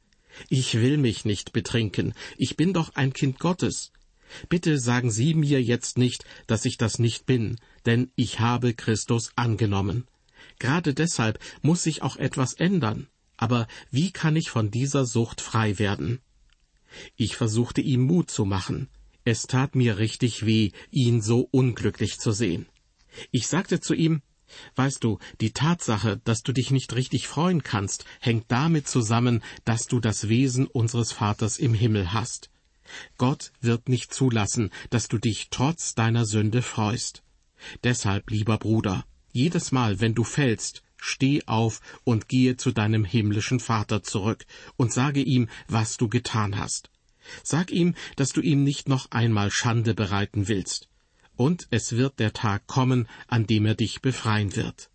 Ich 0.50 0.76
will 0.76 0.98
mich 0.98 1.26
nicht 1.26 1.54
betrinken, 1.54 2.14
ich 2.38 2.56
bin 2.56 2.74
doch 2.74 2.96
ein 2.96 3.14
Kind 3.14 3.40
Gottes. 3.40 3.92
Bitte 4.50 4.80
sagen 4.80 5.12
Sie 5.12 5.34
mir 5.34 5.62
jetzt 5.62 5.98
nicht, 5.98 6.24
dass 6.48 6.66
ich 6.66 6.78
das 6.78 7.00
nicht 7.00 7.26
bin, 7.26 7.60
denn 7.86 8.12
ich 8.16 8.40
habe 8.40 8.74
Christus 8.74 9.32
angenommen. 9.36 10.08
Gerade 10.60 10.94
deshalb 10.94 11.40
muss 11.62 11.84
sich 11.84 12.02
auch 12.02 12.18
etwas 12.18 12.54
ändern. 12.54 13.08
Aber 13.38 13.68
wie 13.90 14.12
kann 14.12 14.36
ich 14.36 14.50
von 14.50 14.70
dieser 14.72 15.06
Sucht 15.06 15.42
frei 15.42 15.80
werden? 15.80 16.20
Ich 17.16 17.36
versuchte 17.36 17.82
ihm 17.82 18.02
Mut 18.02 18.30
zu 18.30 18.46
machen. 18.46 18.88
Es 19.24 19.44
tat 19.44 19.76
mir 19.76 19.98
richtig 19.98 20.46
weh, 20.46 20.72
ihn 20.92 21.22
so 21.22 21.48
unglücklich 21.52 22.18
zu 22.20 22.32
sehen. 22.32 22.68
Ich 23.32 23.48
sagte 23.48 23.80
zu 23.80 23.94
ihm, 23.94 24.22
Weißt 24.76 25.04
du, 25.04 25.20
die 25.40 25.52
Tatsache, 25.52 26.22
dass 26.24 26.44
du 26.44 26.52
dich 26.52 26.72
nicht 26.72 26.96
richtig 26.96 27.28
freuen 27.28 27.64
kannst, 27.64 28.06
hängt 28.20 28.46
damit 28.50 28.88
zusammen, 28.88 29.44
dass 29.66 29.88
du 29.88 30.00
das 30.00 30.30
Wesen 30.30 30.68
unseres 30.68 31.12
Vaters 31.12 31.58
im 31.58 31.74
Himmel 31.74 32.14
hast. 32.14 32.50
Gott 33.18 33.52
wird 33.62 33.90
nicht 33.90 34.14
zulassen, 34.14 34.70
dass 34.90 35.08
du 35.08 35.18
dich 35.18 35.48
trotz 35.50 35.96
deiner 35.96 36.26
Sünde 36.26 36.62
freust. 36.62 37.24
Deshalb, 37.84 38.30
lieber 38.30 38.58
Bruder, 38.58 39.06
jedes 39.32 39.72
Mal, 39.72 40.00
wenn 40.02 40.16
du 40.16 40.24
fällst, 40.24 40.84
steh 40.98 41.42
auf 41.46 41.80
und 42.04 42.28
gehe 42.28 42.58
zu 42.58 42.72
deinem 42.72 43.06
himmlischen 43.06 43.60
Vater 43.60 44.04
zurück 44.04 44.46
und 44.76 44.92
sage 44.92 45.22
ihm, 45.22 45.48
was 45.68 45.98
du 45.98 46.10
getan 46.10 46.58
hast. 46.58 46.90
Sag 47.44 47.72
ihm, 47.72 47.96
dass 48.16 48.34
du 48.34 48.42
ihm 48.42 48.64
nicht 48.64 48.90
noch 48.90 49.10
einmal 49.12 49.52
Schande 49.52 49.94
bereiten 49.94 50.48
willst 50.48 50.91
und 51.42 51.68
es 51.72 51.94
wird 51.94 52.20
der 52.20 52.34
Tag 52.34 52.68
kommen, 52.68 53.08
an 53.26 53.48
dem 53.48 53.66
er 53.66 53.74
dich 53.74 54.04
befreien 54.04 54.56
wird. 54.56 54.92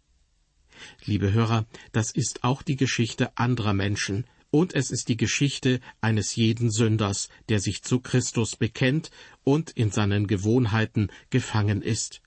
Liebe 1.04 1.32
Hörer, 1.32 1.66
das 1.90 2.12
ist 2.12 2.44
auch 2.44 2.62
die 2.62 2.76
Geschichte 2.76 3.36
anderer 3.36 3.74
Menschen, 3.74 4.26
und 4.52 4.72
es 4.72 4.92
ist 4.92 5.08
die 5.08 5.16
Geschichte 5.16 5.80
eines 6.00 6.36
jeden 6.36 6.70
Sünders, 6.70 7.30
der 7.48 7.58
sich 7.58 7.82
zu 7.82 7.98
Christus 7.98 8.54
bekennt 8.54 9.10
und 9.42 9.72
in 9.72 9.90
seinen 9.90 10.28
Gewohnheiten 10.28 11.08
gefangen 11.30 11.82
ist. 11.82 12.22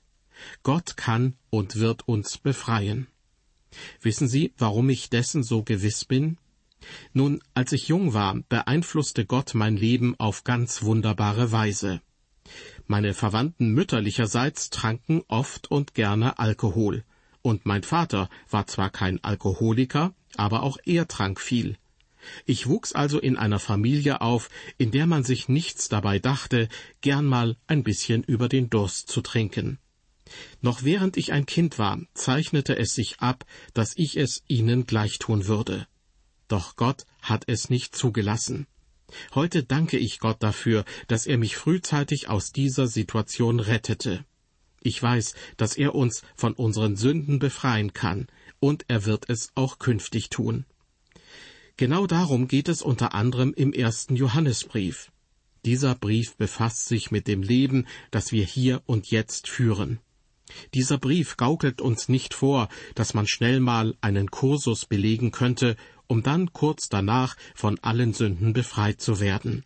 Gott 0.64 0.98
kann 0.98 1.38
und 1.50 1.78
wird 1.78 2.06
uns 2.06 2.38
befreien. 2.38 3.08
Wissen 4.02 4.28
Sie, 4.28 4.54
warum 4.58 4.90
ich 4.90 5.10
dessen 5.10 5.44
so 5.44 5.64
gewiss 5.64 6.04
bin? 6.04 6.38
Nun, 7.14 7.42
als 7.54 7.72
ich 7.72 7.88
jung 7.88 8.14
war, 8.14 8.36
beeinflusste 8.50 9.26
Gott 9.26 9.54
mein 9.54 9.78
Leben 9.78 10.20
auf 10.20 10.44
ganz 10.44 10.84
wunderbare 10.84 11.54
Weise. 11.54 12.02
Meine 12.92 13.14
Verwandten 13.14 13.72
mütterlicherseits 13.74 14.72
tranken 14.72 15.22
oft 15.28 15.70
und 15.70 15.94
gerne 15.94 16.40
Alkohol, 16.40 17.04
und 17.44 17.68
mein 17.68 17.84
Vater 17.84 18.32
war 18.50 18.66
zwar 18.66 18.90
kein 18.90 19.24
Alkoholiker, 19.24 20.16
aber 20.38 20.64
auch 20.64 20.80
er 20.86 21.08
trank 21.08 21.40
viel. 21.40 21.78
Ich 22.48 22.66
wuchs 22.66 22.94
also 22.94 23.20
in 23.20 23.38
einer 23.38 23.60
Familie 23.60 24.22
auf, 24.22 24.50
in 24.80 24.90
der 24.90 25.06
man 25.06 25.24
sich 25.24 25.48
nichts 25.48 25.88
dabei 25.88 26.18
dachte, 26.18 26.68
gern 27.02 27.28
mal 27.28 27.58
ein 27.68 27.84
bisschen 27.84 28.24
über 28.24 28.50
den 28.50 28.72
Durst 28.72 29.08
zu 29.08 29.22
trinken. 29.22 29.78
Noch 30.60 30.82
während 30.82 31.16
ich 31.16 31.32
ein 31.32 31.46
Kind 31.46 31.78
war, 31.78 32.00
zeichnete 32.16 32.76
es 32.76 32.96
sich 32.96 33.20
ab, 33.20 33.46
dass 33.76 33.96
ich 33.98 34.18
es 34.18 34.42
ihnen 34.48 34.88
gleichtun 34.88 35.46
würde. 35.46 35.86
Doch 36.48 36.76
Gott 36.76 37.06
hat 37.22 37.44
es 37.46 37.70
nicht 37.70 37.96
zugelassen. 37.96 38.66
Heute 39.34 39.64
danke 39.64 39.98
ich 39.98 40.20
Gott 40.20 40.42
dafür, 40.42 40.86
dass 41.08 41.26
er 41.26 41.38
mich 41.38 41.56
frühzeitig 41.56 42.30
aus 42.30 42.52
dieser 42.52 42.88
Situation 42.88 43.60
rettete. 43.60 44.26
Ich 44.82 45.02
weiß, 45.02 45.34
dass 45.58 45.76
er 45.76 45.96
uns 45.96 46.24
von 46.36 46.54
unseren 46.54 46.96
Sünden 46.96 47.40
befreien 47.40 47.94
kann, 47.94 48.28
und 48.60 48.86
er 48.88 49.06
wird 49.06 49.30
es 49.30 49.50
auch 49.56 49.80
künftig 49.80 50.30
tun. 50.30 50.66
Genau 51.78 52.08
darum 52.08 52.48
geht 52.48 52.68
es 52.68 52.82
unter 52.82 53.14
anderem 53.14 53.54
im 53.54 53.74
ersten 53.74 54.16
Johannesbrief. 54.16 55.12
Dieser 55.66 55.96
Brief 55.96 56.36
befasst 56.36 56.88
sich 56.88 57.12
mit 57.12 57.28
dem 57.28 57.42
Leben, 57.42 57.88
das 58.12 58.32
wir 58.32 58.46
hier 58.46 58.82
und 58.86 59.12
jetzt 59.12 59.50
führen. 59.50 60.00
Dieser 60.74 60.98
Brief 60.98 61.38
gaukelt 61.38 61.82
uns 61.82 62.10
nicht 62.10 62.34
vor, 62.34 62.70
dass 62.96 63.14
man 63.14 63.28
schnell 63.28 63.60
mal 63.60 63.96
einen 64.02 64.32
Kursus 64.32 64.86
belegen 64.86 65.32
könnte 65.32 65.76
um 66.10 66.24
dann 66.24 66.52
kurz 66.52 66.90
danach 66.90 67.38
von 67.56 67.80
allen 67.80 68.14
Sünden 68.14 68.52
befreit 68.52 69.00
zu 69.00 69.22
werden. 69.22 69.64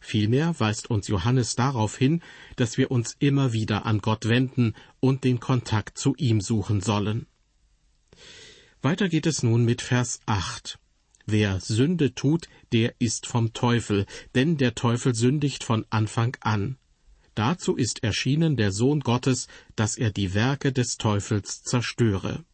Vielmehr 0.00 0.58
weist 0.58 0.90
uns 0.90 1.08
Johannes 1.08 1.54
darauf 1.54 1.96
hin, 1.96 2.22
dass 2.56 2.76
wir 2.76 2.90
uns 2.90 3.16
immer 3.18 3.52
wieder 3.52 3.86
an 3.86 4.00
Gott 4.00 4.28
wenden 4.28 4.74
und 4.98 5.24
den 5.24 5.40
Kontakt 5.40 5.96
zu 5.96 6.14
ihm 6.16 6.40
suchen 6.40 6.80
sollen. 6.80 7.26
Weiter 8.82 9.08
geht 9.08 9.26
es 9.26 9.42
nun 9.42 9.64
mit 9.64 9.82
Vers 9.82 10.20
8. 10.26 10.78
Wer 11.26 11.60
Sünde 11.60 12.14
tut, 12.14 12.48
der 12.72 12.94
ist 12.98 13.26
vom 13.26 13.52
Teufel, 13.52 14.06
denn 14.34 14.56
der 14.56 14.74
Teufel 14.74 15.14
sündigt 15.14 15.62
von 15.62 15.86
Anfang 15.90 16.36
an. 16.40 16.76
Dazu 17.34 17.76
ist 17.76 18.02
erschienen 18.02 18.56
der 18.56 18.72
Sohn 18.72 19.00
Gottes, 19.00 19.46
dass 19.76 19.96
er 19.96 20.10
die 20.10 20.34
Werke 20.34 20.72
des 20.72 20.96
Teufels 20.96 21.62
zerstöre. 21.62 22.44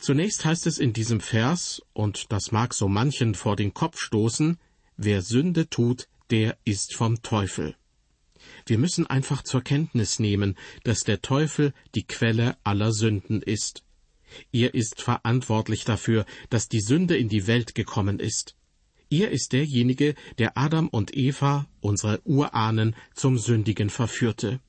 Zunächst 0.00 0.46
heißt 0.46 0.66
es 0.66 0.78
in 0.78 0.94
diesem 0.94 1.20
Vers, 1.20 1.82
und 1.92 2.32
das 2.32 2.52
mag 2.52 2.72
so 2.72 2.88
manchen 2.88 3.34
vor 3.34 3.54
den 3.54 3.74
Kopf 3.74 4.00
stoßen, 4.00 4.56
wer 4.96 5.20
Sünde 5.20 5.68
tut, 5.68 6.08
der 6.30 6.56
ist 6.64 6.94
vom 6.94 7.22
Teufel. 7.22 7.76
Wir 8.64 8.78
müssen 8.78 9.06
einfach 9.06 9.42
zur 9.42 9.60
Kenntnis 9.60 10.18
nehmen, 10.18 10.56
dass 10.84 11.04
der 11.04 11.20
Teufel 11.20 11.74
die 11.94 12.06
Quelle 12.06 12.56
aller 12.64 12.92
Sünden 12.92 13.42
ist. 13.42 13.84
Er 14.52 14.72
ist 14.72 15.02
verantwortlich 15.02 15.84
dafür, 15.84 16.24
dass 16.48 16.68
die 16.68 16.80
Sünde 16.80 17.18
in 17.18 17.28
die 17.28 17.46
Welt 17.46 17.74
gekommen 17.74 18.20
ist. 18.20 18.56
Er 19.10 19.30
ist 19.32 19.52
derjenige, 19.52 20.14
der 20.38 20.56
Adam 20.56 20.88
und 20.88 21.14
Eva, 21.14 21.66
unsere 21.80 22.22
Urahnen, 22.24 22.96
zum 23.14 23.36
Sündigen 23.36 23.90
verführte. 23.90 24.60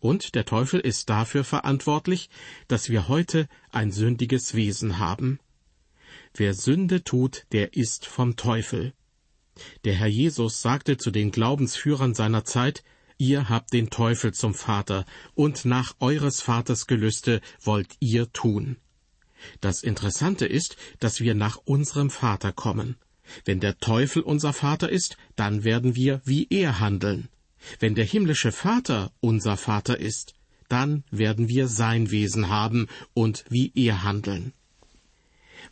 Und 0.00 0.34
der 0.34 0.44
Teufel 0.44 0.80
ist 0.80 1.10
dafür 1.10 1.44
verantwortlich, 1.44 2.30
dass 2.68 2.88
wir 2.88 3.08
heute 3.08 3.48
ein 3.70 3.92
sündiges 3.92 4.54
Wesen 4.54 4.98
haben. 4.98 5.38
Wer 6.34 6.54
Sünde 6.54 7.04
tut, 7.04 7.46
der 7.52 7.74
ist 7.74 8.06
vom 8.06 8.36
Teufel. 8.36 8.94
Der 9.84 9.94
Herr 9.94 10.06
Jesus 10.06 10.62
sagte 10.62 10.96
zu 10.96 11.10
den 11.10 11.30
Glaubensführern 11.30 12.14
seiner 12.14 12.44
Zeit, 12.44 12.82
Ihr 13.18 13.50
habt 13.50 13.74
den 13.74 13.90
Teufel 13.90 14.32
zum 14.32 14.54
Vater, 14.54 15.04
und 15.34 15.66
nach 15.66 15.94
eures 16.00 16.40
Vaters 16.40 16.86
Gelüste 16.86 17.42
wollt 17.60 17.94
ihr 18.00 18.32
tun. 18.32 18.78
Das 19.60 19.82
Interessante 19.82 20.46
ist, 20.46 20.78
dass 21.00 21.20
wir 21.20 21.34
nach 21.34 21.58
unserem 21.58 22.08
Vater 22.08 22.52
kommen. 22.52 22.96
Wenn 23.44 23.60
der 23.60 23.76
Teufel 23.76 24.22
unser 24.22 24.54
Vater 24.54 24.88
ist, 24.88 25.18
dann 25.36 25.64
werden 25.64 25.96
wir 25.96 26.22
wie 26.24 26.46
er 26.48 26.80
handeln. 26.80 27.28
Wenn 27.78 27.94
der 27.94 28.04
himmlische 28.04 28.52
Vater 28.52 29.12
unser 29.20 29.56
Vater 29.56 29.98
ist, 29.98 30.34
dann 30.68 31.04
werden 31.10 31.48
wir 31.48 31.68
sein 31.68 32.10
Wesen 32.10 32.48
haben 32.48 32.86
und 33.12 33.44
wie 33.48 33.72
er 33.74 34.02
handeln. 34.02 34.52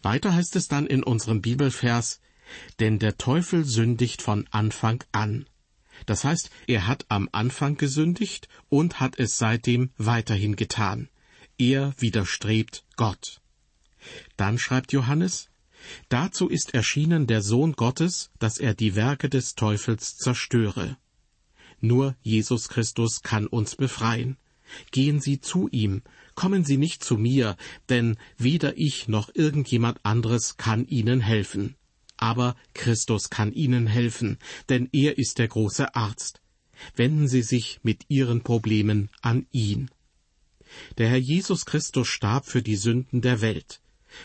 Weiter 0.03 0.35
heißt 0.35 0.57
es 0.57 0.69
dann 0.69 0.87
in 0.87 1.03
unserem 1.03 1.41
Bibelvers, 1.41 2.21
denn 2.81 2.99
der 2.99 3.17
Teufel 3.17 3.65
sündigt 3.65 4.23
von 4.23 4.47
Anfang 4.51 5.05
an. 5.13 5.47
Das 6.07 6.25
heißt, 6.25 6.51
er 6.67 6.87
hat 6.87 7.07
am 7.09 7.29
Anfang 7.33 7.77
gesündigt 7.77 8.49
und 8.69 9.01
hat 9.01 9.19
es 9.19 9.39
seitdem 9.39 9.91
weiterhin 9.97 10.57
getan. 10.57 11.09
Er 11.59 11.93
widerstrebt 11.99 12.85
Gott. 12.97 13.41
Dann 14.37 14.59
schreibt 14.59 14.93
Johannes, 14.93 15.49
Dazu 16.09 16.49
ist 16.49 16.75
erschienen 16.75 17.27
der 17.27 17.43
Sohn 17.43 17.73
Gottes, 17.73 18.31
dass 18.39 18.59
er 18.59 18.75
die 18.75 18.95
Werke 18.95 19.29
des 19.29 19.55
Teufels 19.55 20.17
zerstöre. 20.17 20.97
Nur 21.81 22.17
Jesus 22.23 22.69
Christus 22.69 23.23
kann 23.23 23.47
uns 23.47 23.77
befreien. 23.77 24.37
Gehen 24.91 25.21
Sie 25.21 25.41
zu 25.41 25.69
ihm, 25.71 26.03
kommen 26.35 26.65
Sie 26.65 26.77
nicht 26.77 27.03
zu 27.03 27.17
mir, 27.17 27.57
denn 27.89 28.17
weder 28.37 28.77
ich 28.77 29.09
noch 29.09 29.31
irgendjemand 29.35 30.05
anderes 30.05 30.57
kann 30.57 30.87
Ihnen 30.87 31.21
helfen. 31.21 31.77
Aber 32.17 32.57
Christus 32.75 33.31
kann 33.31 33.53
Ihnen 33.53 33.87
helfen, 33.87 34.39
denn 34.69 34.89
er 34.93 35.19
ist 35.19 35.39
der 35.39 35.49
große 35.49 35.95
Arzt. 35.95 36.41
Wenden 36.97 37.29
Sie 37.29 37.43
sich 37.43 37.81
mit 37.83 38.05
Ihren 38.09 38.43
Problemen 38.43 39.09
an 39.23 39.47
ihn. 39.53 39.91
Der 40.99 41.09
Herr 41.09 41.19
Jesus 41.19 41.65
Christus 41.65 42.09
starb 42.09 42.47
für 42.47 42.63
die 42.63 42.77
Sünden 42.77 43.23
der 43.23 43.41
Welt. 43.41 43.81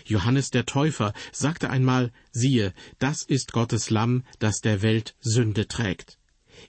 Johannes 0.06 0.50
der 0.50 0.66
Täufer 0.66 1.14
sagte 1.32 1.70
einmal, 1.70 2.12
siehe, 2.32 2.74
das 3.00 3.24
ist 3.24 3.54
Gottes 3.54 3.90
Lamm, 3.90 4.24
das 4.40 4.60
der 4.60 4.82
Welt 4.82 5.16
Sünde 5.20 5.68
trägt. 5.68 6.18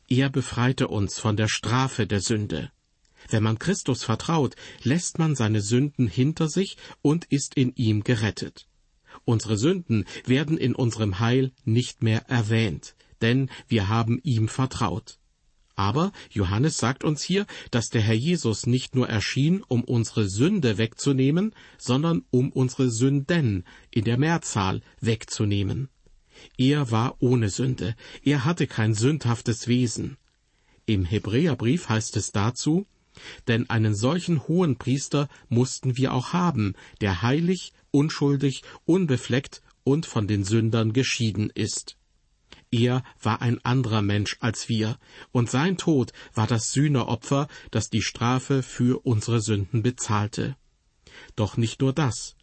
Er 0.09 0.31
befreite 0.31 0.88
uns 0.88 1.19
von 1.19 1.37
der 1.37 1.49
Strafe 1.49 2.07
der 2.07 2.21
Sünde. 2.21 2.71
Wenn 3.31 3.43
man 3.43 3.59
Christus 3.59 4.05
vertraut, 4.05 4.55
lässt 4.83 5.19
man 5.19 5.35
seine 5.35 5.61
Sünden 5.61 6.07
hinter 6.07 6.49
sich 6.49 6.76
und 7.03 7.25
ist 7.26 7.55
in 7.55 7.73
ihm 7.75 8.05
gerettet. 8.05 8.67
Unsere 9.25 9.57
Sünden 9.57 10.05
werden 10.26 10.59
in 10.59 10.75
unserem 10.75 11.21
Heil 11.21 11.53
nicht 11.64 12.03
mehr 12.03 12.29
erwähnt, 12.29 12.95
denn 13.23 13.50
wir 13.69 13.88
haben 13.88 14.21
ihm 14.23 14.49
vertraut. 14.49 15.19
Aber 15.76 16.12
Johannes 16.31 16.79
sagt 16.79 17.03
uns 17.03 17.23
hier, 17.23 17.47
dass 17.71 17.88
der 17.88 18.03
Herr 18.03 18.14
Jesus 18.14 18.67
nicht 18.67 18.95
nur 18.95 19.09
erschien, 19.09 19.62
um 19.67 19.83
unsere 19.83 20.29
Sünde 20.29 20.79
wegzunehmen, 20.79 21.55
sondern 21.79 22.23
um 22.31 22.53
unsere 22.53 22.91
Sünden 22.91 23.64
in 23.91 24.05
der 24.05 24.19
Mehrzahl 24.19 24.83
wegzunehmen. 25.00 25.88
Er 26.57 26.91
war 26.91 27.17
ohne 27.21 27.49
Sünde, 27.49 27.95
er 28.23 28.45
hatte 28.45 28.67
kein 28.67 28.95
sündhaftes 28.95 29.69
Wesen. 29.69 30.17
Im 30.87 31.05
Hebräerbrief 31.05 31.88
heißt 31.88 32.17
es 32.17 32.33
dazu, 32.33 32.87
denn 33.47 33.71
einen 33.71 33.95
solchen 33.95 34.47
hohen 34.49 34.76
Priester 34.76 35.29
mussten 35.49 35.97
wir 35.97 36.12
auch 36.12 36.33
haben, 36.33 36.75
der 37.00 37.23
heilig, 37.23 37.73
unschuldig, 37.91 38.62
unbefleckt 38.85 39.62
und 39.85 40.07
von 40.07 40.26
den 40.26 40.45
Sündern 40.45 40.93
geschieden 40.93 41.50
ist. 41.50 41.97
Er 42.71 43.05
war 43.23 43.41
ein 43.41 43.64
anderer 43.64 44.03
Mensch 44.03 44.37
als 44.41 44.69
wir, 44.69 44.99
und 45.31 45.49
sein 45.49 45.76
Tod 45.76 46.12
war 46.35 46.49
das 46.49 46.73
Sühneopfer, 46.73 47.47
das 47.71 47.88
die 47.88 48.03
Strafe 48.03 48.62
für 48.62 49.07
unsere 49.07 49.41
Sünden 49.41 49.83
bezahlte. 49.83 50.57
Doch 51.37 51.57
nicht 51.57 51.81
nur 51.81 51.93
das. 51.93 52.37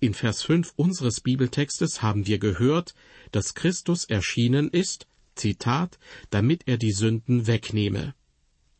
In 0.00 0.14
Vers 0.14 0.42
5 0.42 0.72
unseres 0.76 1.20
Bibeltextes 1.20 2.02
haben 2.02 2.26
wir 2.26 2.38
gehört, 2.38 2.94
dass 3.32 3.54
Christus 3.54 4.04
erschienen 4.04 4.68
ist, 4.70 5.06
Zitat, 5.34 5.98
damit 6.30 6.62
er 6.66 6.78
die 6.78 6.92
Sünden 6.92 7.46
wegnehme. 7.46 8.14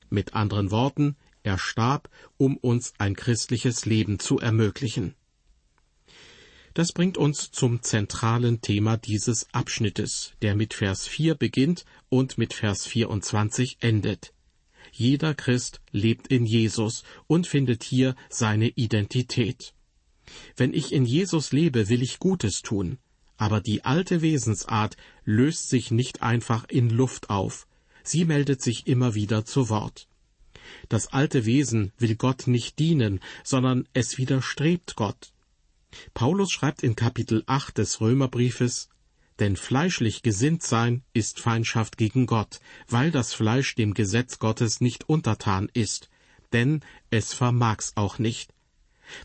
Mit 0.09 0.35
anderen 0.35 0.71
Worten, 0.71 1.17
er 1.43 1.59
starb, 1.59 2.09
um 2.37 2.57
uns 2.57 2.93
ein 2.99 3.15
christliches 3.15 3.87
Leben 3.87 4.19
zu 4.19 4.39
ermöglichen. 4.39 5.15
Das 6.75 6.93
bringt 6.93 7.17
uns 7.17 7.51
zum 7.53 7.83
zentralen 7.83 8.61
Thema 8.61 8.99
dieses 8.99 9.47
Abschnittes, 9.55 10.33
der 10.43 10.55
mit 10.55 10.75
Vers 10.75 11.07
4 11.07 11.35
beginnt 11.35 11.87
und 12.11 12.37
mit 12.37 12.53
Vers 12.53 12.85
24 12.87 13.79
endet. 13.81 14.35
Jeder 14.93 15.35
Christ 15.35 15.81
lebt 15.91 16.29
in 16.29 16.45
Jesus 16.45 17.03
und 17.27 17.47
findet 17.47 17.83
hier 17.83 18.15
seine 18.29 18.69
Identität. 18.69 19.73
Wenn 20.56 20.73
ich 20.73 20.92
in 20.92 21.04
Jesus 21.04 21.52
lebe, 21.52 21.88
will 21.88 22.02
ich 22.02 22.18
Gutes 22.18 22.62
tun, 22.62 22.99
aber 23.37 23.61
die 23.61 23.85
alte 23.85 24.23
Wesensart 24.23 24.97
löst 25.25 25.68
sich 25.68 25.90
nicht 25.90 26.23
einfach 26.23 26.64
in 26.68 26.90
Luft 26.90 27.30
auf, 27.30 27.66
sie 28.02 28.25
meldet 28.25 28.62
sich 28.62 28.87
immer 28.87 29.14
wieder 29.14 29.45
zu 29.45 29.68
Wort. 29.68 30.09
Das 30.88 31.09
alte 31.09 31.45
Wesen 31.45 31.92
will 31.99 32.16
Gott 32.16 32.47
nicht 32.47 32.78
dienen, 32.78 33.21
sondern 33.45 33.88
es 33.92 34.18
widerstrebt 34.18 34.97
Gott. 34.97 35.33
Paulus 36.14 36.50
schreibt 36.50 36.83
in 36.83 36.97
Kapitel 36.97 37.42
8 37.47 37.78
des 37.78 38.00
Römerbriefes, 38.00 38.88
denn 39.38 39.56
fleischlich 39.56 40.23
gesinnt 40.23 40.62
sein 40.62 41.02
ist 41.12 41.40
Feindschaft 41.40 41.99
gegen 41.99 42.26
Gott, 42.26 42.61
weil 42.88 43.11
das 43.11 43.35
Fleisch 43.35 43.75
dem 43.75 43.92
Gesetz 43.95 44.38
Gottes 44.38 44.80
nicht 44.80 45.09
untertan 45.09 45.68
ist, 45.73 46.09
denn 46.52 46.80
es 47.11 47.35
vermag's 47.35 47.92
auch 47.97 48.18
nicht. 48.18 48.52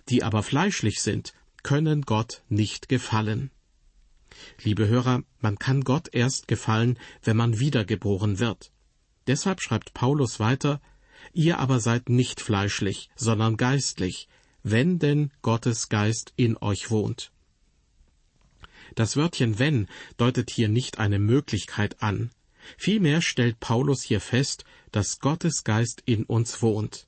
Die 0.10 0.24
aber 0.24 0.44
fleischlich 0.44 1.02
sind, 1.02 1.34
können 1.64 2.04
Gott 2.04 2.44
nicht 2.50 2.90
gefallen. 2.90 3.52
Liebe 4.64 4.88
Hörer, 4.88 5.24
man 5.40 5.60
kann 5.60 5.82
Gott 5.82 6.10
erst 6.14 6.48
gefallen, 6.48 6.98
wenn 7.24 7.38
man 7.38 7.60
wiedergeboren 7.60 8.40
wird. 8.40 8.72
Deshalb 9.28 9.62
schreibt 9.62 9.94
Paulus 9.94 10.40
weiter, 10.40 10.82
Ihr 11.34 11.60
aber 11.60 11.80
seid 11.80 12.10
nicht 12.10 12.42
fleischlich, 12.42 13.10
sondern 13.16 13.56
geistlich, 13.56 14.28
wenn 14.64 15.00
denn 15.00 15.32
Gottes 15.42 15.90
Geist 15.90 16.34
in 16.36 16.58
euch 16.58 16.90
wohnt. 16.90 17.32
Das 18.96 19.16
Wörtchen 19.16 19.60
wenn 19.60 19.88
deutet 20.18 20.50
hier 20.50 20.68
nicht 20.68 21.00
eine 21.00 21.20
Möglichkeit 21.20 22.02
an. 22.02 22.32
Vielmehr 22.78 23.22
stellt 23.22 23.60
Paulus 23.60 24.02
hier 24.04 24.20
fest, 24.20 24.66
dass 24.92 25.20
Gottes 25.20 25.64
Geist 25.64 26.02
in 26.06 26.26
uns 26.26 26.62
wohnt. 26.62 27.08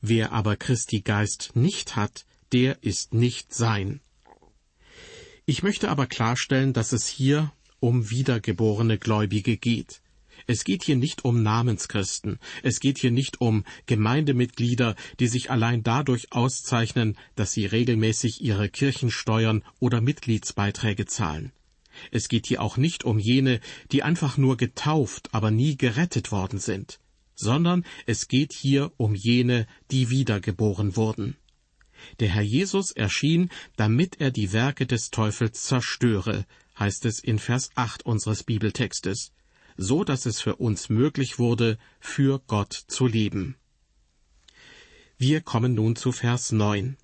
Wer 0.00 0.32
aber 0.32 0.56
Christi 0.56 1.00
Geist 1.00 1.52
nicht 1.54 1.96
hat, 1.96 2.24
der 2.52 2.82
ist 2.82 3.12
nicht 3.12 3.54
sein. 3.54 4.00
Ich 5.44 5.62
möchte 5.62 5.90
aber 5.90 6.06
klarstellen, 6.06 6.72
dass 6.72 6.92
es 6.92 7.06
hier 7.06 7.52
um 7.80 8.10
wiedergeborene 8.10 8.98
Gläubige 8.98 9.56
geht. 9.56 10.00
Es 10.46 10.64
geht 10.64 10.84
hier 10.84 10.96
nicht 10.96 11.24
um 11.24 11.42
Namenschristen, 11.42 12.38
es 12.62 12.80
geht 12.80 12.98
hier 12.98 13.10
nicht 13.10 13.40
um 13.40 13.64
Gemeindemitglieder, 13.86 14.96
die 15.18 15.26
sich 15.26 15.50
allein 15.50 15.82
dadurch 15.82 16.32
auszeichnen, 16.32 17.16
dass 17.36 17.52
sie 17.52 17.66
regelmäßig 17.66 18.40
ihre 18.40 18.68
Kirchensteuern 18.68 19.62
oder 19.80 20.00
Mitgliedsbeiträge 20.00 21.06
zahlen. 21.06 21.52
Es 22.10 22.28
geht 22.28 22.46
hier 22.46 22.62
auch 22.62 22.76
nicht 22.76 23.04
um 23.04 23.18
jene, 23.18 23.60
die 23.92 24.02
einfach 24.02 24.38
nur 24.38 24.56
getauft, 24.56 25.28
aber 25.32 25.50
nie 25.50 25.76
gerettet 25.76 26.32
worden 26.32 26.58
sind, 26.58 27.00
sondern 27.40 27.84
es 28.06 28.28
geht 28.28 28.52
hier 28.52 28.92
um 28.96 29.14
jene, 29.14 29.66
die 29.90 30.10
wiedergeboren 30.10 30.96
wurden. 30.96 31.36
Der 32.20 32.28
Herr 32.28 32.42
Jesus 32.42 32.92
erschien, 32.92 33.50
damit 33.76 34.20
er 34.20 34.30
die 34.30 34.52
Werke 34.52 34.86
des 34.86 35.10
Teufels 35.10 35.64
zerstöre, 35.64 36.46
heißt 36.78 37.04
es 37.04 37.20
in 37.20 37.38
Vers 37.38 37.70
8 37.74 38.06
unseres 38.06 38.44
Bibeltextes 38.44 39.32
so 39.80 40.04
dass 40.04 40.26
es 40.26 40.40
für 40.40 40.56
uns 40.56 40.90
möglich 40.90 41.38
wurde, 41.38 41.78
für 42.00 42.40
Gott 42.46 42.72
zu 42.72 43.06
leben. 43.06 43.56
Wir 45.16 45.40
kommen 45.40 45.74
nun 45.74 45.96
zu 45.96 46.12
Vers 46.12 46.52
9. 46.52 46.96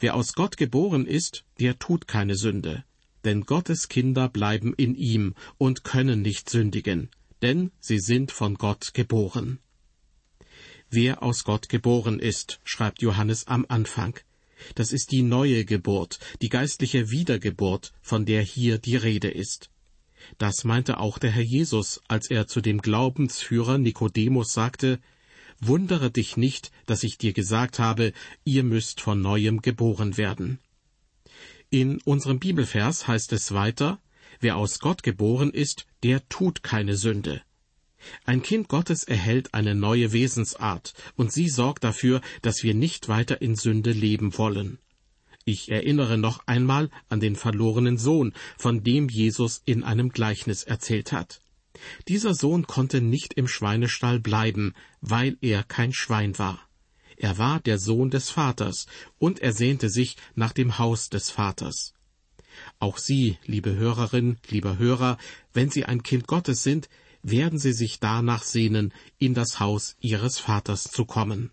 Wer 0.00 0.14
aus 0.14 0.32
Gott 0.32 0.56
geboren 0.56 1.06
ist, 1.06 1.44
der 1.60 1.78
tut 1.78 2.08
keine 2.08 2.34
Sünde, 2.34 2.84
denn 3.24 3.42
Gottes 3.42 3.88
Kinder 3.88 4.28
bleiben 4.28 4.74
in 4.74 4.94
ihm 4.94 5.34
und 5.56 5.84
können 5.84 6.22
nicht 6.22 6.50
sündigen, 6.50 7.10
denn 7.42 7.70
sie 7.78 8.00
sind 8.00 8.32
von 8.32 8.54
Gott 8.56 8.92
geboren. 8.92 9.60
Wer 10.90 11.22
aus 11.22 11.44
Gott 11.44 11.68
geboren 11.68 12.18
ist, 12.18 12.60
schreibt 12.64 13.02
Johannes 13.02 13.46
am 13.46 13.66
Anfang. 13.68 14.18
Das 14.74 14.92
ist 14.92 15.10
die 15.12 15.22
neue 15.22 15.64
Geburt, 15.64 16.18
die 16.42 16.48
geistliche 16.48 17.10
Wiedergeburt, 17.10 17.92
von 18.02 18.24
der 18.24 18.42
hier 18.42 18.78
die 18.78 18.96
Rede 18.96 19.28
ist. 19.28 19.70
Das 20.38 20.64
meinte 20.64 20.98
auch 20.98 21.18
der 21.18 21.30
Herr 21.30 21.42
Jesus, 21.42 22.00
als 22.08 22.30
er 22.30 22.46
zu 22.46 22.60
dem 22.60 22.80
Glaubensführer 22.80 23.78
Nikodemus 23.78 24.52
sagte, 24.52 25.00
Wundere 25.60 26.10
dich 26.10 26.36
nicht, 26.36 26.70
dass 26.84 27.02
ich 27.02 27.16
dir 27.16 27.32
gesagt 27.32 27.78
habe, 27.78 28.12
ihr 28.44 28.62
müsst 28.62 29.00
von 29.00 29.20
neuem 29.22 29.62
geboren 29.62 30.16
werden. 30.16 30.58
In 31.70 32.00
unserem 32.02 32.38
Bibelvers 32.38 33.08
heißt 33.08 33.32
es 33.32 33.52
weiter, 33.52 33.98
wer 34.40 34.56
aus 34.56 34.78
Gott 34.80 35.02
geboren 35.02 35.50
ist, 35.50 35.86
der 36.02 36.28
tut 36.28 36.62
keine 36.62 36.96
Sünde. 36.96 37.42
Ein 38.24 38.42
Kind 38.42 38.68
Gottes 38.68 39.04
erhält 39.04 39.54
eine 39.54 39.74
neue 39.74 40.12
Wesensart, 40.12 40.94
und 41.16 41.32
sie 41.32 41.48
sorgt 41.48 41.84
dafür, 41.84 42.20
dass 42.42 42.62
wir 42.62 42.74
nicht 42.74 43.08
weiter 43.08 43.40
in 43.40 43.56
Sünde 43.56 43.92
leben 43.92 44.36
wollen. 44.38 44.78
Ich 45.44 45.70
erinnere 45.70 46.18
noch 46.18 46.46
einmal 46.46 46.90
an 47.08 47.20
den 47.20 47.36
verlorenen 47.36 47.98
Sohn, 47.98 48.32
von 48.58 48.82
dem 48.82 49.08
Jesus 49.08 49.62
in 49.64 49.84
einem 49.84 50.08
Gleichnis 50.08 50.64
erzählt 50.64 51.12
hat. 51.12 51.40
Dieser 52.08 52.34
Sohn 52.34 52.66
konnte 52.66 53.00
nicht 53.00 53.34
im 53.34 53.46
Schweinestall 53.46 54.18
bleiben, 54.18 54.74
weil 55.00 55.36
er 55.40 55.62
kein 55.62 55.92
Schwein 55.92 56.38
war. 56.38 56.60
Er 57.16 57.38
war 57.38 57.60
der 57.60 57.78
Sohn 57.78 58.10
des 58.10 58.30
Vaters, 58.30 58.86
und 59.18 59.38
er 59.40 59.52
sehnte 59.52 59.88
sich 59.88 60.16
nach 60.34 60.52
dem 60.52 60.78
Haus 60.78 61.08
des 61.08 61.30
Vaters. 61.30 61.94
Auch 62.78 62.98
Sie, 62.98 63.38
liebe 63.44 63.74
Hörerin, 63.74 64.38
lieber 64.48 64.78
Hörer, 64.78 65.18
wenn 65.52 65.70
Sie 65.70 65.84
ein 65.84 66.02
Kind 66.02 66.26
Gottes 66.26 66.62
sind, 66.62 66.88
werden 67.30 67.58
Sie 67.58 67.72
sich 67.72 67.98
danach 67.98 68.44
sehnen, 68.44 68.92
in 69.18 69.34
das 69.34 69.58
Haus 69.58 69.96
Ihres 70.00 70.38
Vaters 70.38 70.84
zu 70.84 71.04
kommen. 71.04 71.50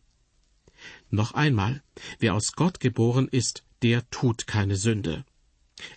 Noch 1.10 1.34
einmal, 1.34 1.82
wer 2.20 2.36
aus 2.36 2.54
Gott 2.54 2.80
geboren 2.80 3.28
ist, 3.28 3.64
der 3.82 4.10
tut 4.10 4.48
keine 4.48 4.76
Sünde. 4.76 5.26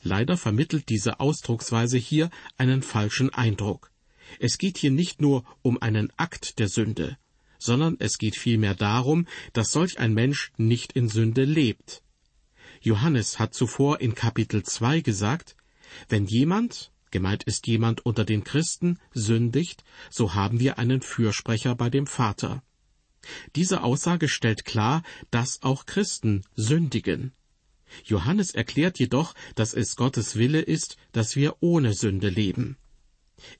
Leider 0.02 0.36
vermittelt 0.36 0.88
diese 0.88 1.20
Ausdrucksweise 1.20 1.98
hier 1.98 2.30
einen 2.56 2.82
falschen 2.82 3.30
Eindruck. 3.30 3.90
Es 4.40 4.58
geht 4.58 4.78
hier 4.78 4.90
nicht 4.90 5.20
nur 5.20 5.44
um 5.62 5.80
einen 5.80 6.10
Akt 6.16 6.58
der 6.58 6.68
Sünde, 6.68 7.18
sondern 7.58 7.96
es 7.98 8.18
geht 8.18 8.36
vielmehr 8.36 8.74
darum, 8.74 9.26
dass 9.52 9.72
solch 9.72 9.98
ein 9.98 10.14
Mensch 10.14 10.52
nicht 10.56 10.92
in 10.92 11.08
Sünde 11.08 11.44
lebt. 11.44 12.02
Johannes 12.80 13.38
hat 13.38 13.54
zuvor 13.54 14.00
in 14.00 14.14
Kapitel 14.14 14.62
2 14.62 15.00
gesagt, 15.00 15.56
wenn 16.08 16.26
jemand, 16.26 16.92
gemeint 17.10 17.44
ist 17.44 17.66
jemand 17.66 18.04
unter 18.04 18.24
den 18.24 18.44
Christen, 18.44 18.98
sündigt, 19.12 19.84
so 20.10 20.34
haben 20.34 20.60
wir 20.60 20.78
einen 20.78 21.02
Fürsprecher 21.02 21.74
bei 21.74 21.90
dem 21.90 22.06
Vater. 22.06 22.62
Diese 23.54 23.82
Aussage 23.82 24.28
stellt 24.28 24.64
klar, 24.64 25.02
dass 25.30 25.62
auch 25.62 25.86
Christen 25.86 26.44
sündigen. 26.54 27.32
Johannes 28.04 28.52
erklärt 28.52 28.98
jedoch, 28.98 29.34
dass 29.54 29.74
es 29.74 29.96
Gottes 29.96 30.36
Wille 30.36 30.60
ist, 30.60 30.96
dass 31.12 31.36
wir 31.36 31.56
ohne 31.60 31.94
Sünde 31.94 32.28
leben. 32.28 32.76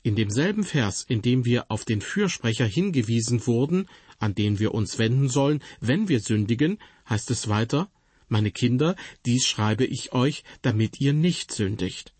In 0.02 0.16
demselben 0.16 0.64
Vers, 0.64 1.04
in 1.06 1.22
dem 1.22 1.44
wir 1.44 1.70
auf 1.70 1.85
den 1.85 2.00
Fürsprecher 2.00 2.64
hingewiesen 2.64 3.46
wurden, 3.46 3.88
an 4.18 4.35
den 4.35 4.59
wir 4.59 4.74
uns 4.74 4.98
wenden 4.98 5.28
sollen, 5.28 5.62
wenn 5.80 6.09
wir 6.09 6.20
sündigen, 6.20 6.78
heißt 7.09 7.30
es 7.30 7.48
weiter, 7.48 7.90
meine 8.28 8.50
Kinder, 8.50 8.96
dies 9.24 9.46
schreibe 9.46 9.85
ich 9.85 10.12
euch, 10.12 10.42
damit 10.62 11.00
ihr 11.00 11.12
nicht 11.12 11.52
sündigt. 11.52 12.15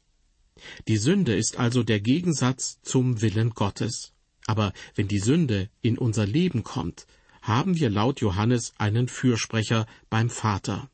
Die 0.89 0.97
Sünde 0.97 1.37
ist 1.37 1.59
also 1.59 1.83
der 1.83 2.01
Gegensatz 2.01 2.81
zum 2.83 3.21
Willen 3.21 3.51
Gottes. 3.51 4.13
Aber 4.47 4.73
wenn 4.95 5.09
die 5.09 5.19
Sünde 5.19 5.69
in 5.83 5.99
unser 5.99 6.27
Leben 6.27 6.63
kommt, 6.63 7.07
haben 7.43 7.77
wir 7.77 7.91
laut 7.91 8.21
Johannes 8.21 8.73
einen 8.79 9.09
Fürsprecher 9.09 9.87
beim 10.11 10.31
Vater. 10.31 10.91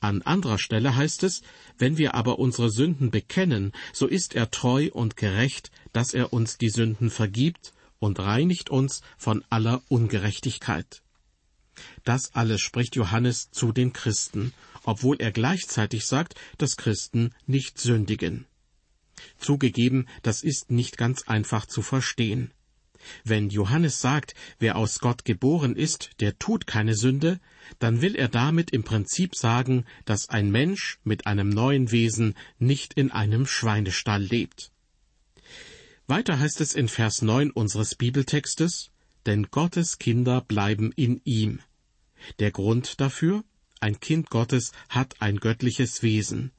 An 0.00 0.22
anderer 0.22 0.58
Stelle 0.58 0.96
heißt 0.96 1.22
es, 1.22 1.42
wenn 1.78 1.98
wir 1.98 2.14
aber 2.14 2.38
unsere 2.38 2.70
Sünden 2.70 3.10
bekennen, 3.10 3.72
so 3.92 4.06
ist 4.06 4.34
er 4.34 4.50
treu 4.50 4.90
und 4.92 5.16
gerecht, 5.16 5.70
dass 5.92 6.14
er 6.14 6.32
uns 6.32 6.58
die 6.58 6.70
Sünden 6.70 7.10
vergibt 7.10 7.72
und 7.98 8.20
reinigt 8.20 8.70
uns 8.70 9.02
von 9.16 9.44
aller 9.50 9.82
Ungerechtigkeit. 9.88 11.03
Das 12.04 12.34
alles 12.34 12.60
spricht 12.60 12.96
Johannes 12.96 13.50
zu 13.50 13.72
den 13.72 13.92
Christen, 13.92 14.52
obwohl 14.84 15.16
er 15.20 15.32
gleichzeitig 15.32 16.06
sagt, 16.06 16.34
dass 16.58 16.76
Christen 16.76 17.34
nicht 17.46 17.78
sündigen. 17.78 18.46
Zugegeben, 19.38 20.08
das 20.22 20.42
ist 20.42 20.70
nicht 20.70 20.96
ganz 20.96 21.22
einfach 21.22 21.66
zu 21.66 21.82
verstehen. 21.82 22.52
Wenn 23.22 23.50
Johannes 23.50 24.00
sagt, 24.00 24.34
wer 24.58 24.76
aus 24.76 24.98
Gott 24.98 25.24
geboren 25.24 25.76
ist, 25.76 26.10
der 26.20 26.38
tut 26.38 26.66
keine 26.66 26.94
Sünde, 26.94 27.38
dann 27.78 28.00
will 28.00 28.14
er 28.14 28.28
damit 28.28 28.70
im 28.70 28.82
Prinzip 28.82 29.34
sagen, 29.34 29.84
dass 30.04 30.28
ein 30.28 30.50
Mensch 30.50 30.98
mit 31.04 31.26
einem 31.26 31.48
neuen 31.48 31.90
Wesen 31.90 32.34
nicht 32.58 32.94
in 32.94 33.10
einem 33.10 33.46
Schweinestall 33.46 34.22
lebt. 34.22 34.70
Weiter 36.06 36.38
heißt 36.38 36.60
es 36.60 36.74
in 36.74 36.88
Vers 36.88 37.22
9 37.22 37.50
unseres 37.50 37.94
Bibeltextes, 37.94 38.90
denn 39.26 39.50
Gottes 39.50 39.98
Kinder 39.98 40.40
bleiben 40.40 40.92
in 40.92 41.20
ihm. 41.24 41.60
Der 42.38 42.50
Grund 42.50 43.00
dafür? 43.00 43.44
Ein 43.80 44.00
Kind 44.00 44.30
Gottes 44.30 44.72
hat 44.88 45.20
ein 45.20 45.38
göttliches 45.38 46.02
Wesen. 46.02 46.52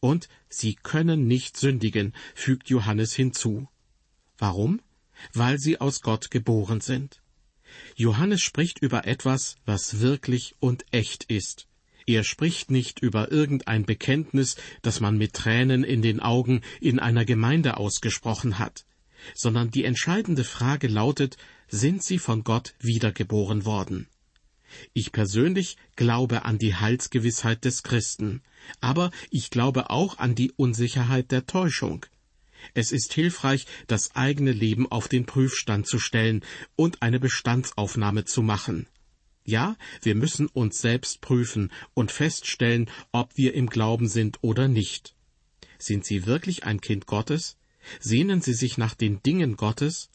Und 0.00 0.28
sie 0.48 0.74
können 0.74 1.28
nicht 1.28 1.56
sündigen, 1.56 2.12
fügt 2.34 2.70
Johannes 2.70 3.14
hinzu. 3.14 3.68
Warum? 4.36 4.80
Weil 5.32 5.58
sie 5.58 5.80
aus 5.80 6.00
Gott 6.00 6.30
geboren 6.30 6.80
sind. 6.80 7.22
Johannes 7.94 8.40
spricht 8.42 8.80
über 8.80 9.06
etwas, 9.06 9.56
was 9.64 10.00
wirklich 10.00 10.56
und 10.58 10.84
echt 10.90 11.24
ist. 11.24 11.68
Er 12.06 12.24
spricht 12.24 12.70
nicht 12.70 12.98
über 12.98 13.30
irgendein 13.30 13.84
Bekenntnis, 13.84 14.56
das 14.82 15.00
man 15.00 15.16
mit 15.16 15.34
Tränen 15.34 15.84
in 15.84 16.02
den 16.02 16.18
Augen 16.20 16.62
in 16.80 16.98
einer 16.98 17.24
Gemeinde 17.24 17.76
ausgesprochen 17.76 18.58
hat, 18.58 18.84
sondern 19.34 19.70
die 19.70 19.84
entscheidende 19.84 20.44
Frage 20.44 20.88
lautet, 20.88 21.36
sind 21.72 22.02
sie 22.02 22.18
von 22.18 22.44
Gott 22.44 22.74
wiedergeboren 22.80 23.64
worden? 23.64 24.06
Ich 24.92 25.10
persönlich 25.10 25.78
glaube 25.96 26.44
an 26.44 26.58
die 26.58 26.74
Heilsgewissheit 26.74 27.64
des 27.64 27.82
Christen, 27.82 28.42
aber 28.80 29.10
ich 29.30 29.48
glaube 29.48 29.88
auch 29.88 30.18
an 30.18 30.34
die 30.34 30.52
Unsicherheit 30.52 31.30
der 31.30 31.46
Täuschung. 31.46 32.04
Es 32.74 32.92
ist 32.92 33.14
hilfreich, 33.14 33.66
das 33.86 34.14
eigene 34.14 34.52
Leben 34.52 34.90
auf 34.92 35.08
den 35.08 35.24
Prüfstand 35.24 35.86
zu 35.86 35.98
stellen 35.98 36.44
und 36.76 37.00
eine 37.00 37.18
Bestandsaufnahme 37.18 38.26
zu 38.26 38.42
machen. 38.42 38.86
Ja, 39.44 39.76
wir 40.02 40.14
müssen 40.14 40.48
uns 40.48 40.78
selbst 40.78 41.22
prüfen 41.22 41.72
und 41.94 42.12
feststellen, 42.12 42.88
ob 43.12 43.36
wir 43.36 43.54
im 43.54 43.68
Glauben 43.68 44.08
sind 44.08 44.38
oder 44.42 44.68
nicht. 44.68 45.14
Sind 45.78 46.04
Sie 46.04 46.26
wirklich 46.26 46.64
ein 46.64 46.82
Kind 46.82 47.06
Gottes? 47.06 47.56
Sehnen 47.98 48.42
Sie 48.42 48.54
sich 48.54 48.76
nach 48.76 48.94
den 48.94 49.22
Dingen 49.22 49.56
Gottes? 49.56 50.10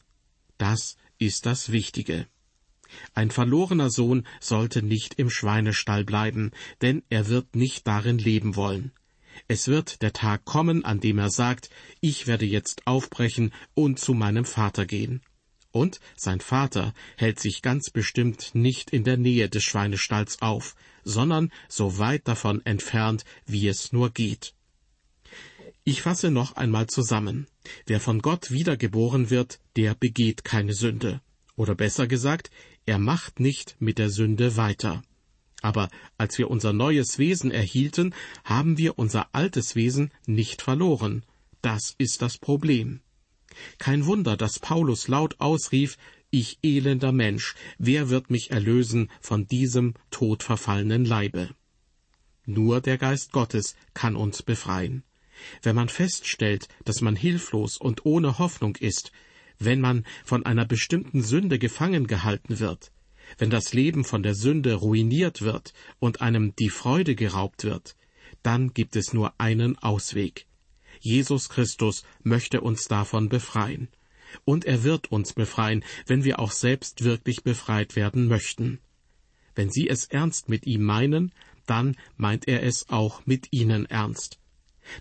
Das 0.56 0.96
ist 1.18 1.46
das 1.46 1.72
Wichtige. 1.72 2.26
Ein 3.14 3.30
verlorener 3.30 3.90
Sohn 3.90 4.26
sollte 4.40 4.82
nicht 4.82 5.14
im 5.14 5.30
Schweinestall 5.30 6.04
bleiben, 6.04 6.52
denn 6.80 7.02
er 7.10 7.28
wird 7.28 7.54
nicht 7.54 7.86
darin 7.86 8.18
leben 8.18 8.56
wollen. 8.56 8.92
Es 9.46 9.68
wird 9.68 10.02
der 10.02 10.12
Tag 10.12 10.44
kommen, 10.44 10.84
an 10.84 11.00
dem 11.00 11.18
er 11.18 11.30
sagt, 11.30 11.70
ich 12.00 12.26
werde 12.26 12.46
jetzt 12.46 12.86
aufbrechen 12.86 13.52
und 13.74 13.98
zu 13.98 14.14
meinem 14.14 14.44
Vater 14.44 14.86
gehen. 14.86 15.22
Und 15.70 16.00
sein 16.16 16.40
Vater 16.40 16.94
hält 17.16 17.38
sich 17.38 17.62
ganz 17.62 17.90
bestimmt 17.90 18.54
nicht 18.54 18.90
in 18.90 19.04
der 19.04 19.16
Nähe 19.16 19.48
des 19.48 19.62
Schweinestalls 19.62 20.40
auf, 20.40 20.74
sondern 21.04 21.52
so 21.68 21.98
weit 21.98 22.26
davon 22.26 22.64
entfernt, 22.64 23.24
wie 23.46 23.68
es 23.68 23.92
nur 23.92 24.10
geht. 24.10 24.54
Ich 25.90 26.02
fasse 26.02 26.30
noch 26.30 26.54
einmal 26.56 26.86
zusammen. 26.86 27.46
Wer 27.86 27.98
von 27.98 28.20
Gott 28.20 28.50
wiedergeboren 28.50 29.30
wird, 29.30 29.58
der 29.74 29.94
begeht 29.94 30.44
keine 30.44 30.74
Sünde. 30.74 31.22
Oder 31.56 31.74
besser 31.74 32.06
gesagt, 32.06 32.50
er 32.84 32.98
macht 32.98 33.40
nicht 33.40 33.74
mit 33.78 33.96
der 33.96 34.10
Sünde 34.10 34.58
weiter. 34.58 35.02
Aber 35.62 35.88
als 36.18 36.36
wir 36.36 36.50
unser 36.50 36.74
neues 36.74 37.18
Wesen 37.18 37.50
erhielten, 37.50 38.14
haben 38.44 38.76
wir 38.76 38.98
unser 38.98 39.34
altes 39.34 39.76
Wesen 39.76 40.10
nicht 40.26 40.60
verloren. 40.60 41.24
Das 41.62 41.94
ist 41.96 42.20
das 42.20 42.36
Problem. 42.36 43.00
Kein 43.78 44.04
Wunder, 44.04 44.36
dass 44.36 44.58
Paulus 44.58 45.08
laut 45.08 45.40
ausrief, 45.40 45.96
ich 46.28 46.58
elender 46.62 47.12
Mensch, 47.12 47.54
wer 47.78 48.10
wird 48.10 48.28
mich 48.28 48.50
erlösen 48.50 49.10
von 49.22 49.46
diesem 49.46 49.94
todverfallenen 50.10 51.06
Leibe? 51.06 51.48
Nur 52.44 52.82
der 52.82 52.98
Geist 52.98 53.32
Gottes 53.32 53.74
kann 53.94 54.16
uns 54.16 54.42
befreien. 54.42 55.02
Wenn 55.62 55.76
man 55.76 55.88
feststellt, 55.88 56.68
dass 56.84 57.00
man 57.00 57.16
hilflos 57.16 57.76
und 57.76 58.04
ohne 58.04 58.38
Hoffnung 58.38 58.76
ist, 58.76 59.12
wenn 59.58 59.80
man 59.80 60.04
von 60.24 60.46
einer 60.46 60.64
bestimmten 60.64 61.22
Sünde 61.22 61.58
gefangen 61.58 62.06
gehalten 62.06 62.60
wird, 62.60 62.92
wenn 63.36 63.50
das 63.50 63.74
Leben 63.74 64.04
von 64.04 64.22
der 64.22 64.34
Sünde 64.34 64.74
ruiniert 64.74 65.42
wird 65.42 65.74
und 65.98 66.20
einem 66.20 66.54
die 66.56 66.70
Freude 66.70 67.14
geraubt 67.14 67.64
wird, 67.64 67.96
dann 68.42 68.72
gibt 68.72 68.96
es 68.96 69.12
nur 69.12 69.34
einen 69.38 69.78
Ausweg. 69.78 70.46
Jesus 71.00 71.48
Christus 71.48 72.04
möchte 72.22 72.60
uns 72.60 72.88
davon 72.88 73.28
befreien. 73.28 73.88
Und 74.44 74.64
er 74.64 74.82
wird 74.84 75.10
uns 75.10 75.32
befreien, 75.32 75.84
wenn 76.06 76.24
wir 76.24 76.38
auch 76.38 76.52
selbst 76.52 77.04
wirklich 77.04 77.42
befreit 77.42 77.96
werden 77.96 78.26
möchten. 78.26 78.78
Wenn 79.54 79.70
Sie 79.70 79.88
es 79.88 80.06
ernst 80.06 80.48
mit 80.48 80.66
ihm 80.66 80.82
meinen, 80.84 81.32
dann 81.66 81.96
meint 82.16 82.46
er 82.46 82.62
es 82.62 82.88
auch 82.88 83.26
mit 83.26 83.48
Ihnen 83.52 83.86
ernst. 83.86 84.37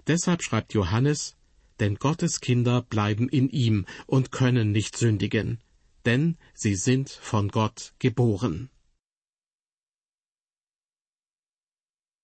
Deshalb 0.08 0.43
schreibt 0.43 0.73
Johannes, 0.73 1.38
denn 1.80 1.95
Gottes 1.95 2.41
Kinder 2.41 2.82
bleiben 2.82 3.30
in 3.30 3.50
ihm 3.50 3.86
und 4.06 4.32
können 4.32 4.71
nicht 4.71 4.97
sündigen, 4.97 5.60
denn 6.06 6.38
sie 6.54 6.76
sind 6.76 7.10
von 7.10 7.50
Gott 7.50 7.93
geboren. 8.00 8.69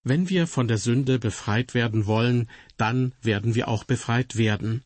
Wenn 0.06 0.28
wir 0.30 0.48
von 0.48 0.68
der 0.68 0.78
Sünde 0.78 1.18
befreit 1.18 1.74
werden 1.74 2.06
wollen, 2.06 2.50
dann 2.76 3.14
werden 3.22 3.56
wir 3.56 3.70
auch 3.70 3.86
befreit 3.86 4.38
werden. 4.38 4.84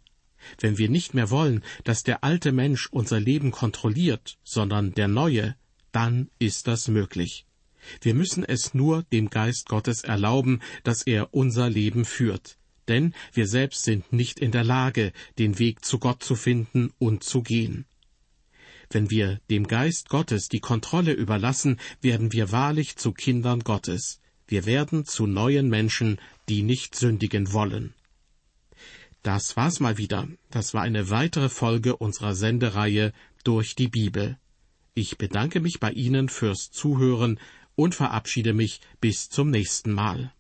Wenn 0.60 0.78
wir 0.78 0.90
nicht 0.90 1.16
mehr 1.16 1.32
wollen, 1.32 1.64
dass 1.84 2.04
der 2.04 2.24
alte 2.24 2.52
Mensch 2.52 2.88
unser 2.92 3.20
Leben 3.20 3.50
kontrolliert, 3.50 4.38
sondern 4.44 4.94
der 4.94 5.08
neue, 5.08 5.56
dann 5.92 6.30
ist 6.38 6.68
das 6.68 6.88
möglich. 6.88 7.48
Wir 8.02 8.14
müssen 8.14 8.44
es 8.44 8.76
nur 8.76 9.04
dem 9.12 9.32
Geist 9.32 9.68
Gottes 9.70 10.04
erlauben, 10.04 10.62
dass 10.84 11.02
er 11.02 11.34
unser 11.34 11.70
Leben 11.70 12.06
führt 12.06 12.60
denn 12.88 13.14
wir 13.34 13.48
selbst 13.48 13.84
sind 13.84 14.12
nicht 14.14 14.40
in 14.40 14.52
der 14.52 14.64
Lage, 14.64 15.12
den 15.38 15.60
Weg 15.60 15.84
zu 15.84 16.00
Gott 16.00 16.24
zu 16.24 16.36
finden 16.36 16.92
und 17.00 17.24
zu 17.24 17.42
gehen. 17.42 17.86
Wenn 18.90 19.10
wir 19.10 19.40
dem 19.50 19.68
Geist 19.68 20.10
Gottes 20.10 20.48
die 20.48 20.62
Kontrolle 20.62 21.12
überlassen, 21.12 21.80
werden 22.02 22.32
wir 22.32 22.52
wahrlich 22.52 22.96
zu 22.96 23.12
Kindern 23.12 23.62
Gottes. 23.62 24.22
Wir 24.48 24.66
werden 24.66 25.06
zu 25.06 25.28
neuen 25.28 25.68
Menschen, 25.70 26.20
die 26.48 26.64
nicht 26.64 26.96
sündigen 26.96 27.52
wollen. 27.52 27.94
Das 29.24 29.58
war's 29.58 29.82
mal 29.82 29.98
wieder. 29.98 30.28
Das 30.52 30.74
war 30.74 30.84
eine 30.84 31.10
weitere 31.10 31.50
Folge 31.50 31.98
unserer 31.98 32.34
Sendereihe 32.34 33.12
durch 33.44 33.76
die 33.76 33.90
Bibel. 33.90 34.38
Ich 34.94 35.18
bedanke 35.18 35.60
mich 35.60 35.82
bei 35.82 35.92
Ihnen 35.92 36.30
fürs 36.30 36.72
Zuhören 36.72 37.40
und 37.76 37.94
verabschiede 37.94 38.54
mich 38.54 38.80
bis 39.02 39.30
zum 39.30 39.50
nächsten 39.50 39.92
Mal. 39.92 40.34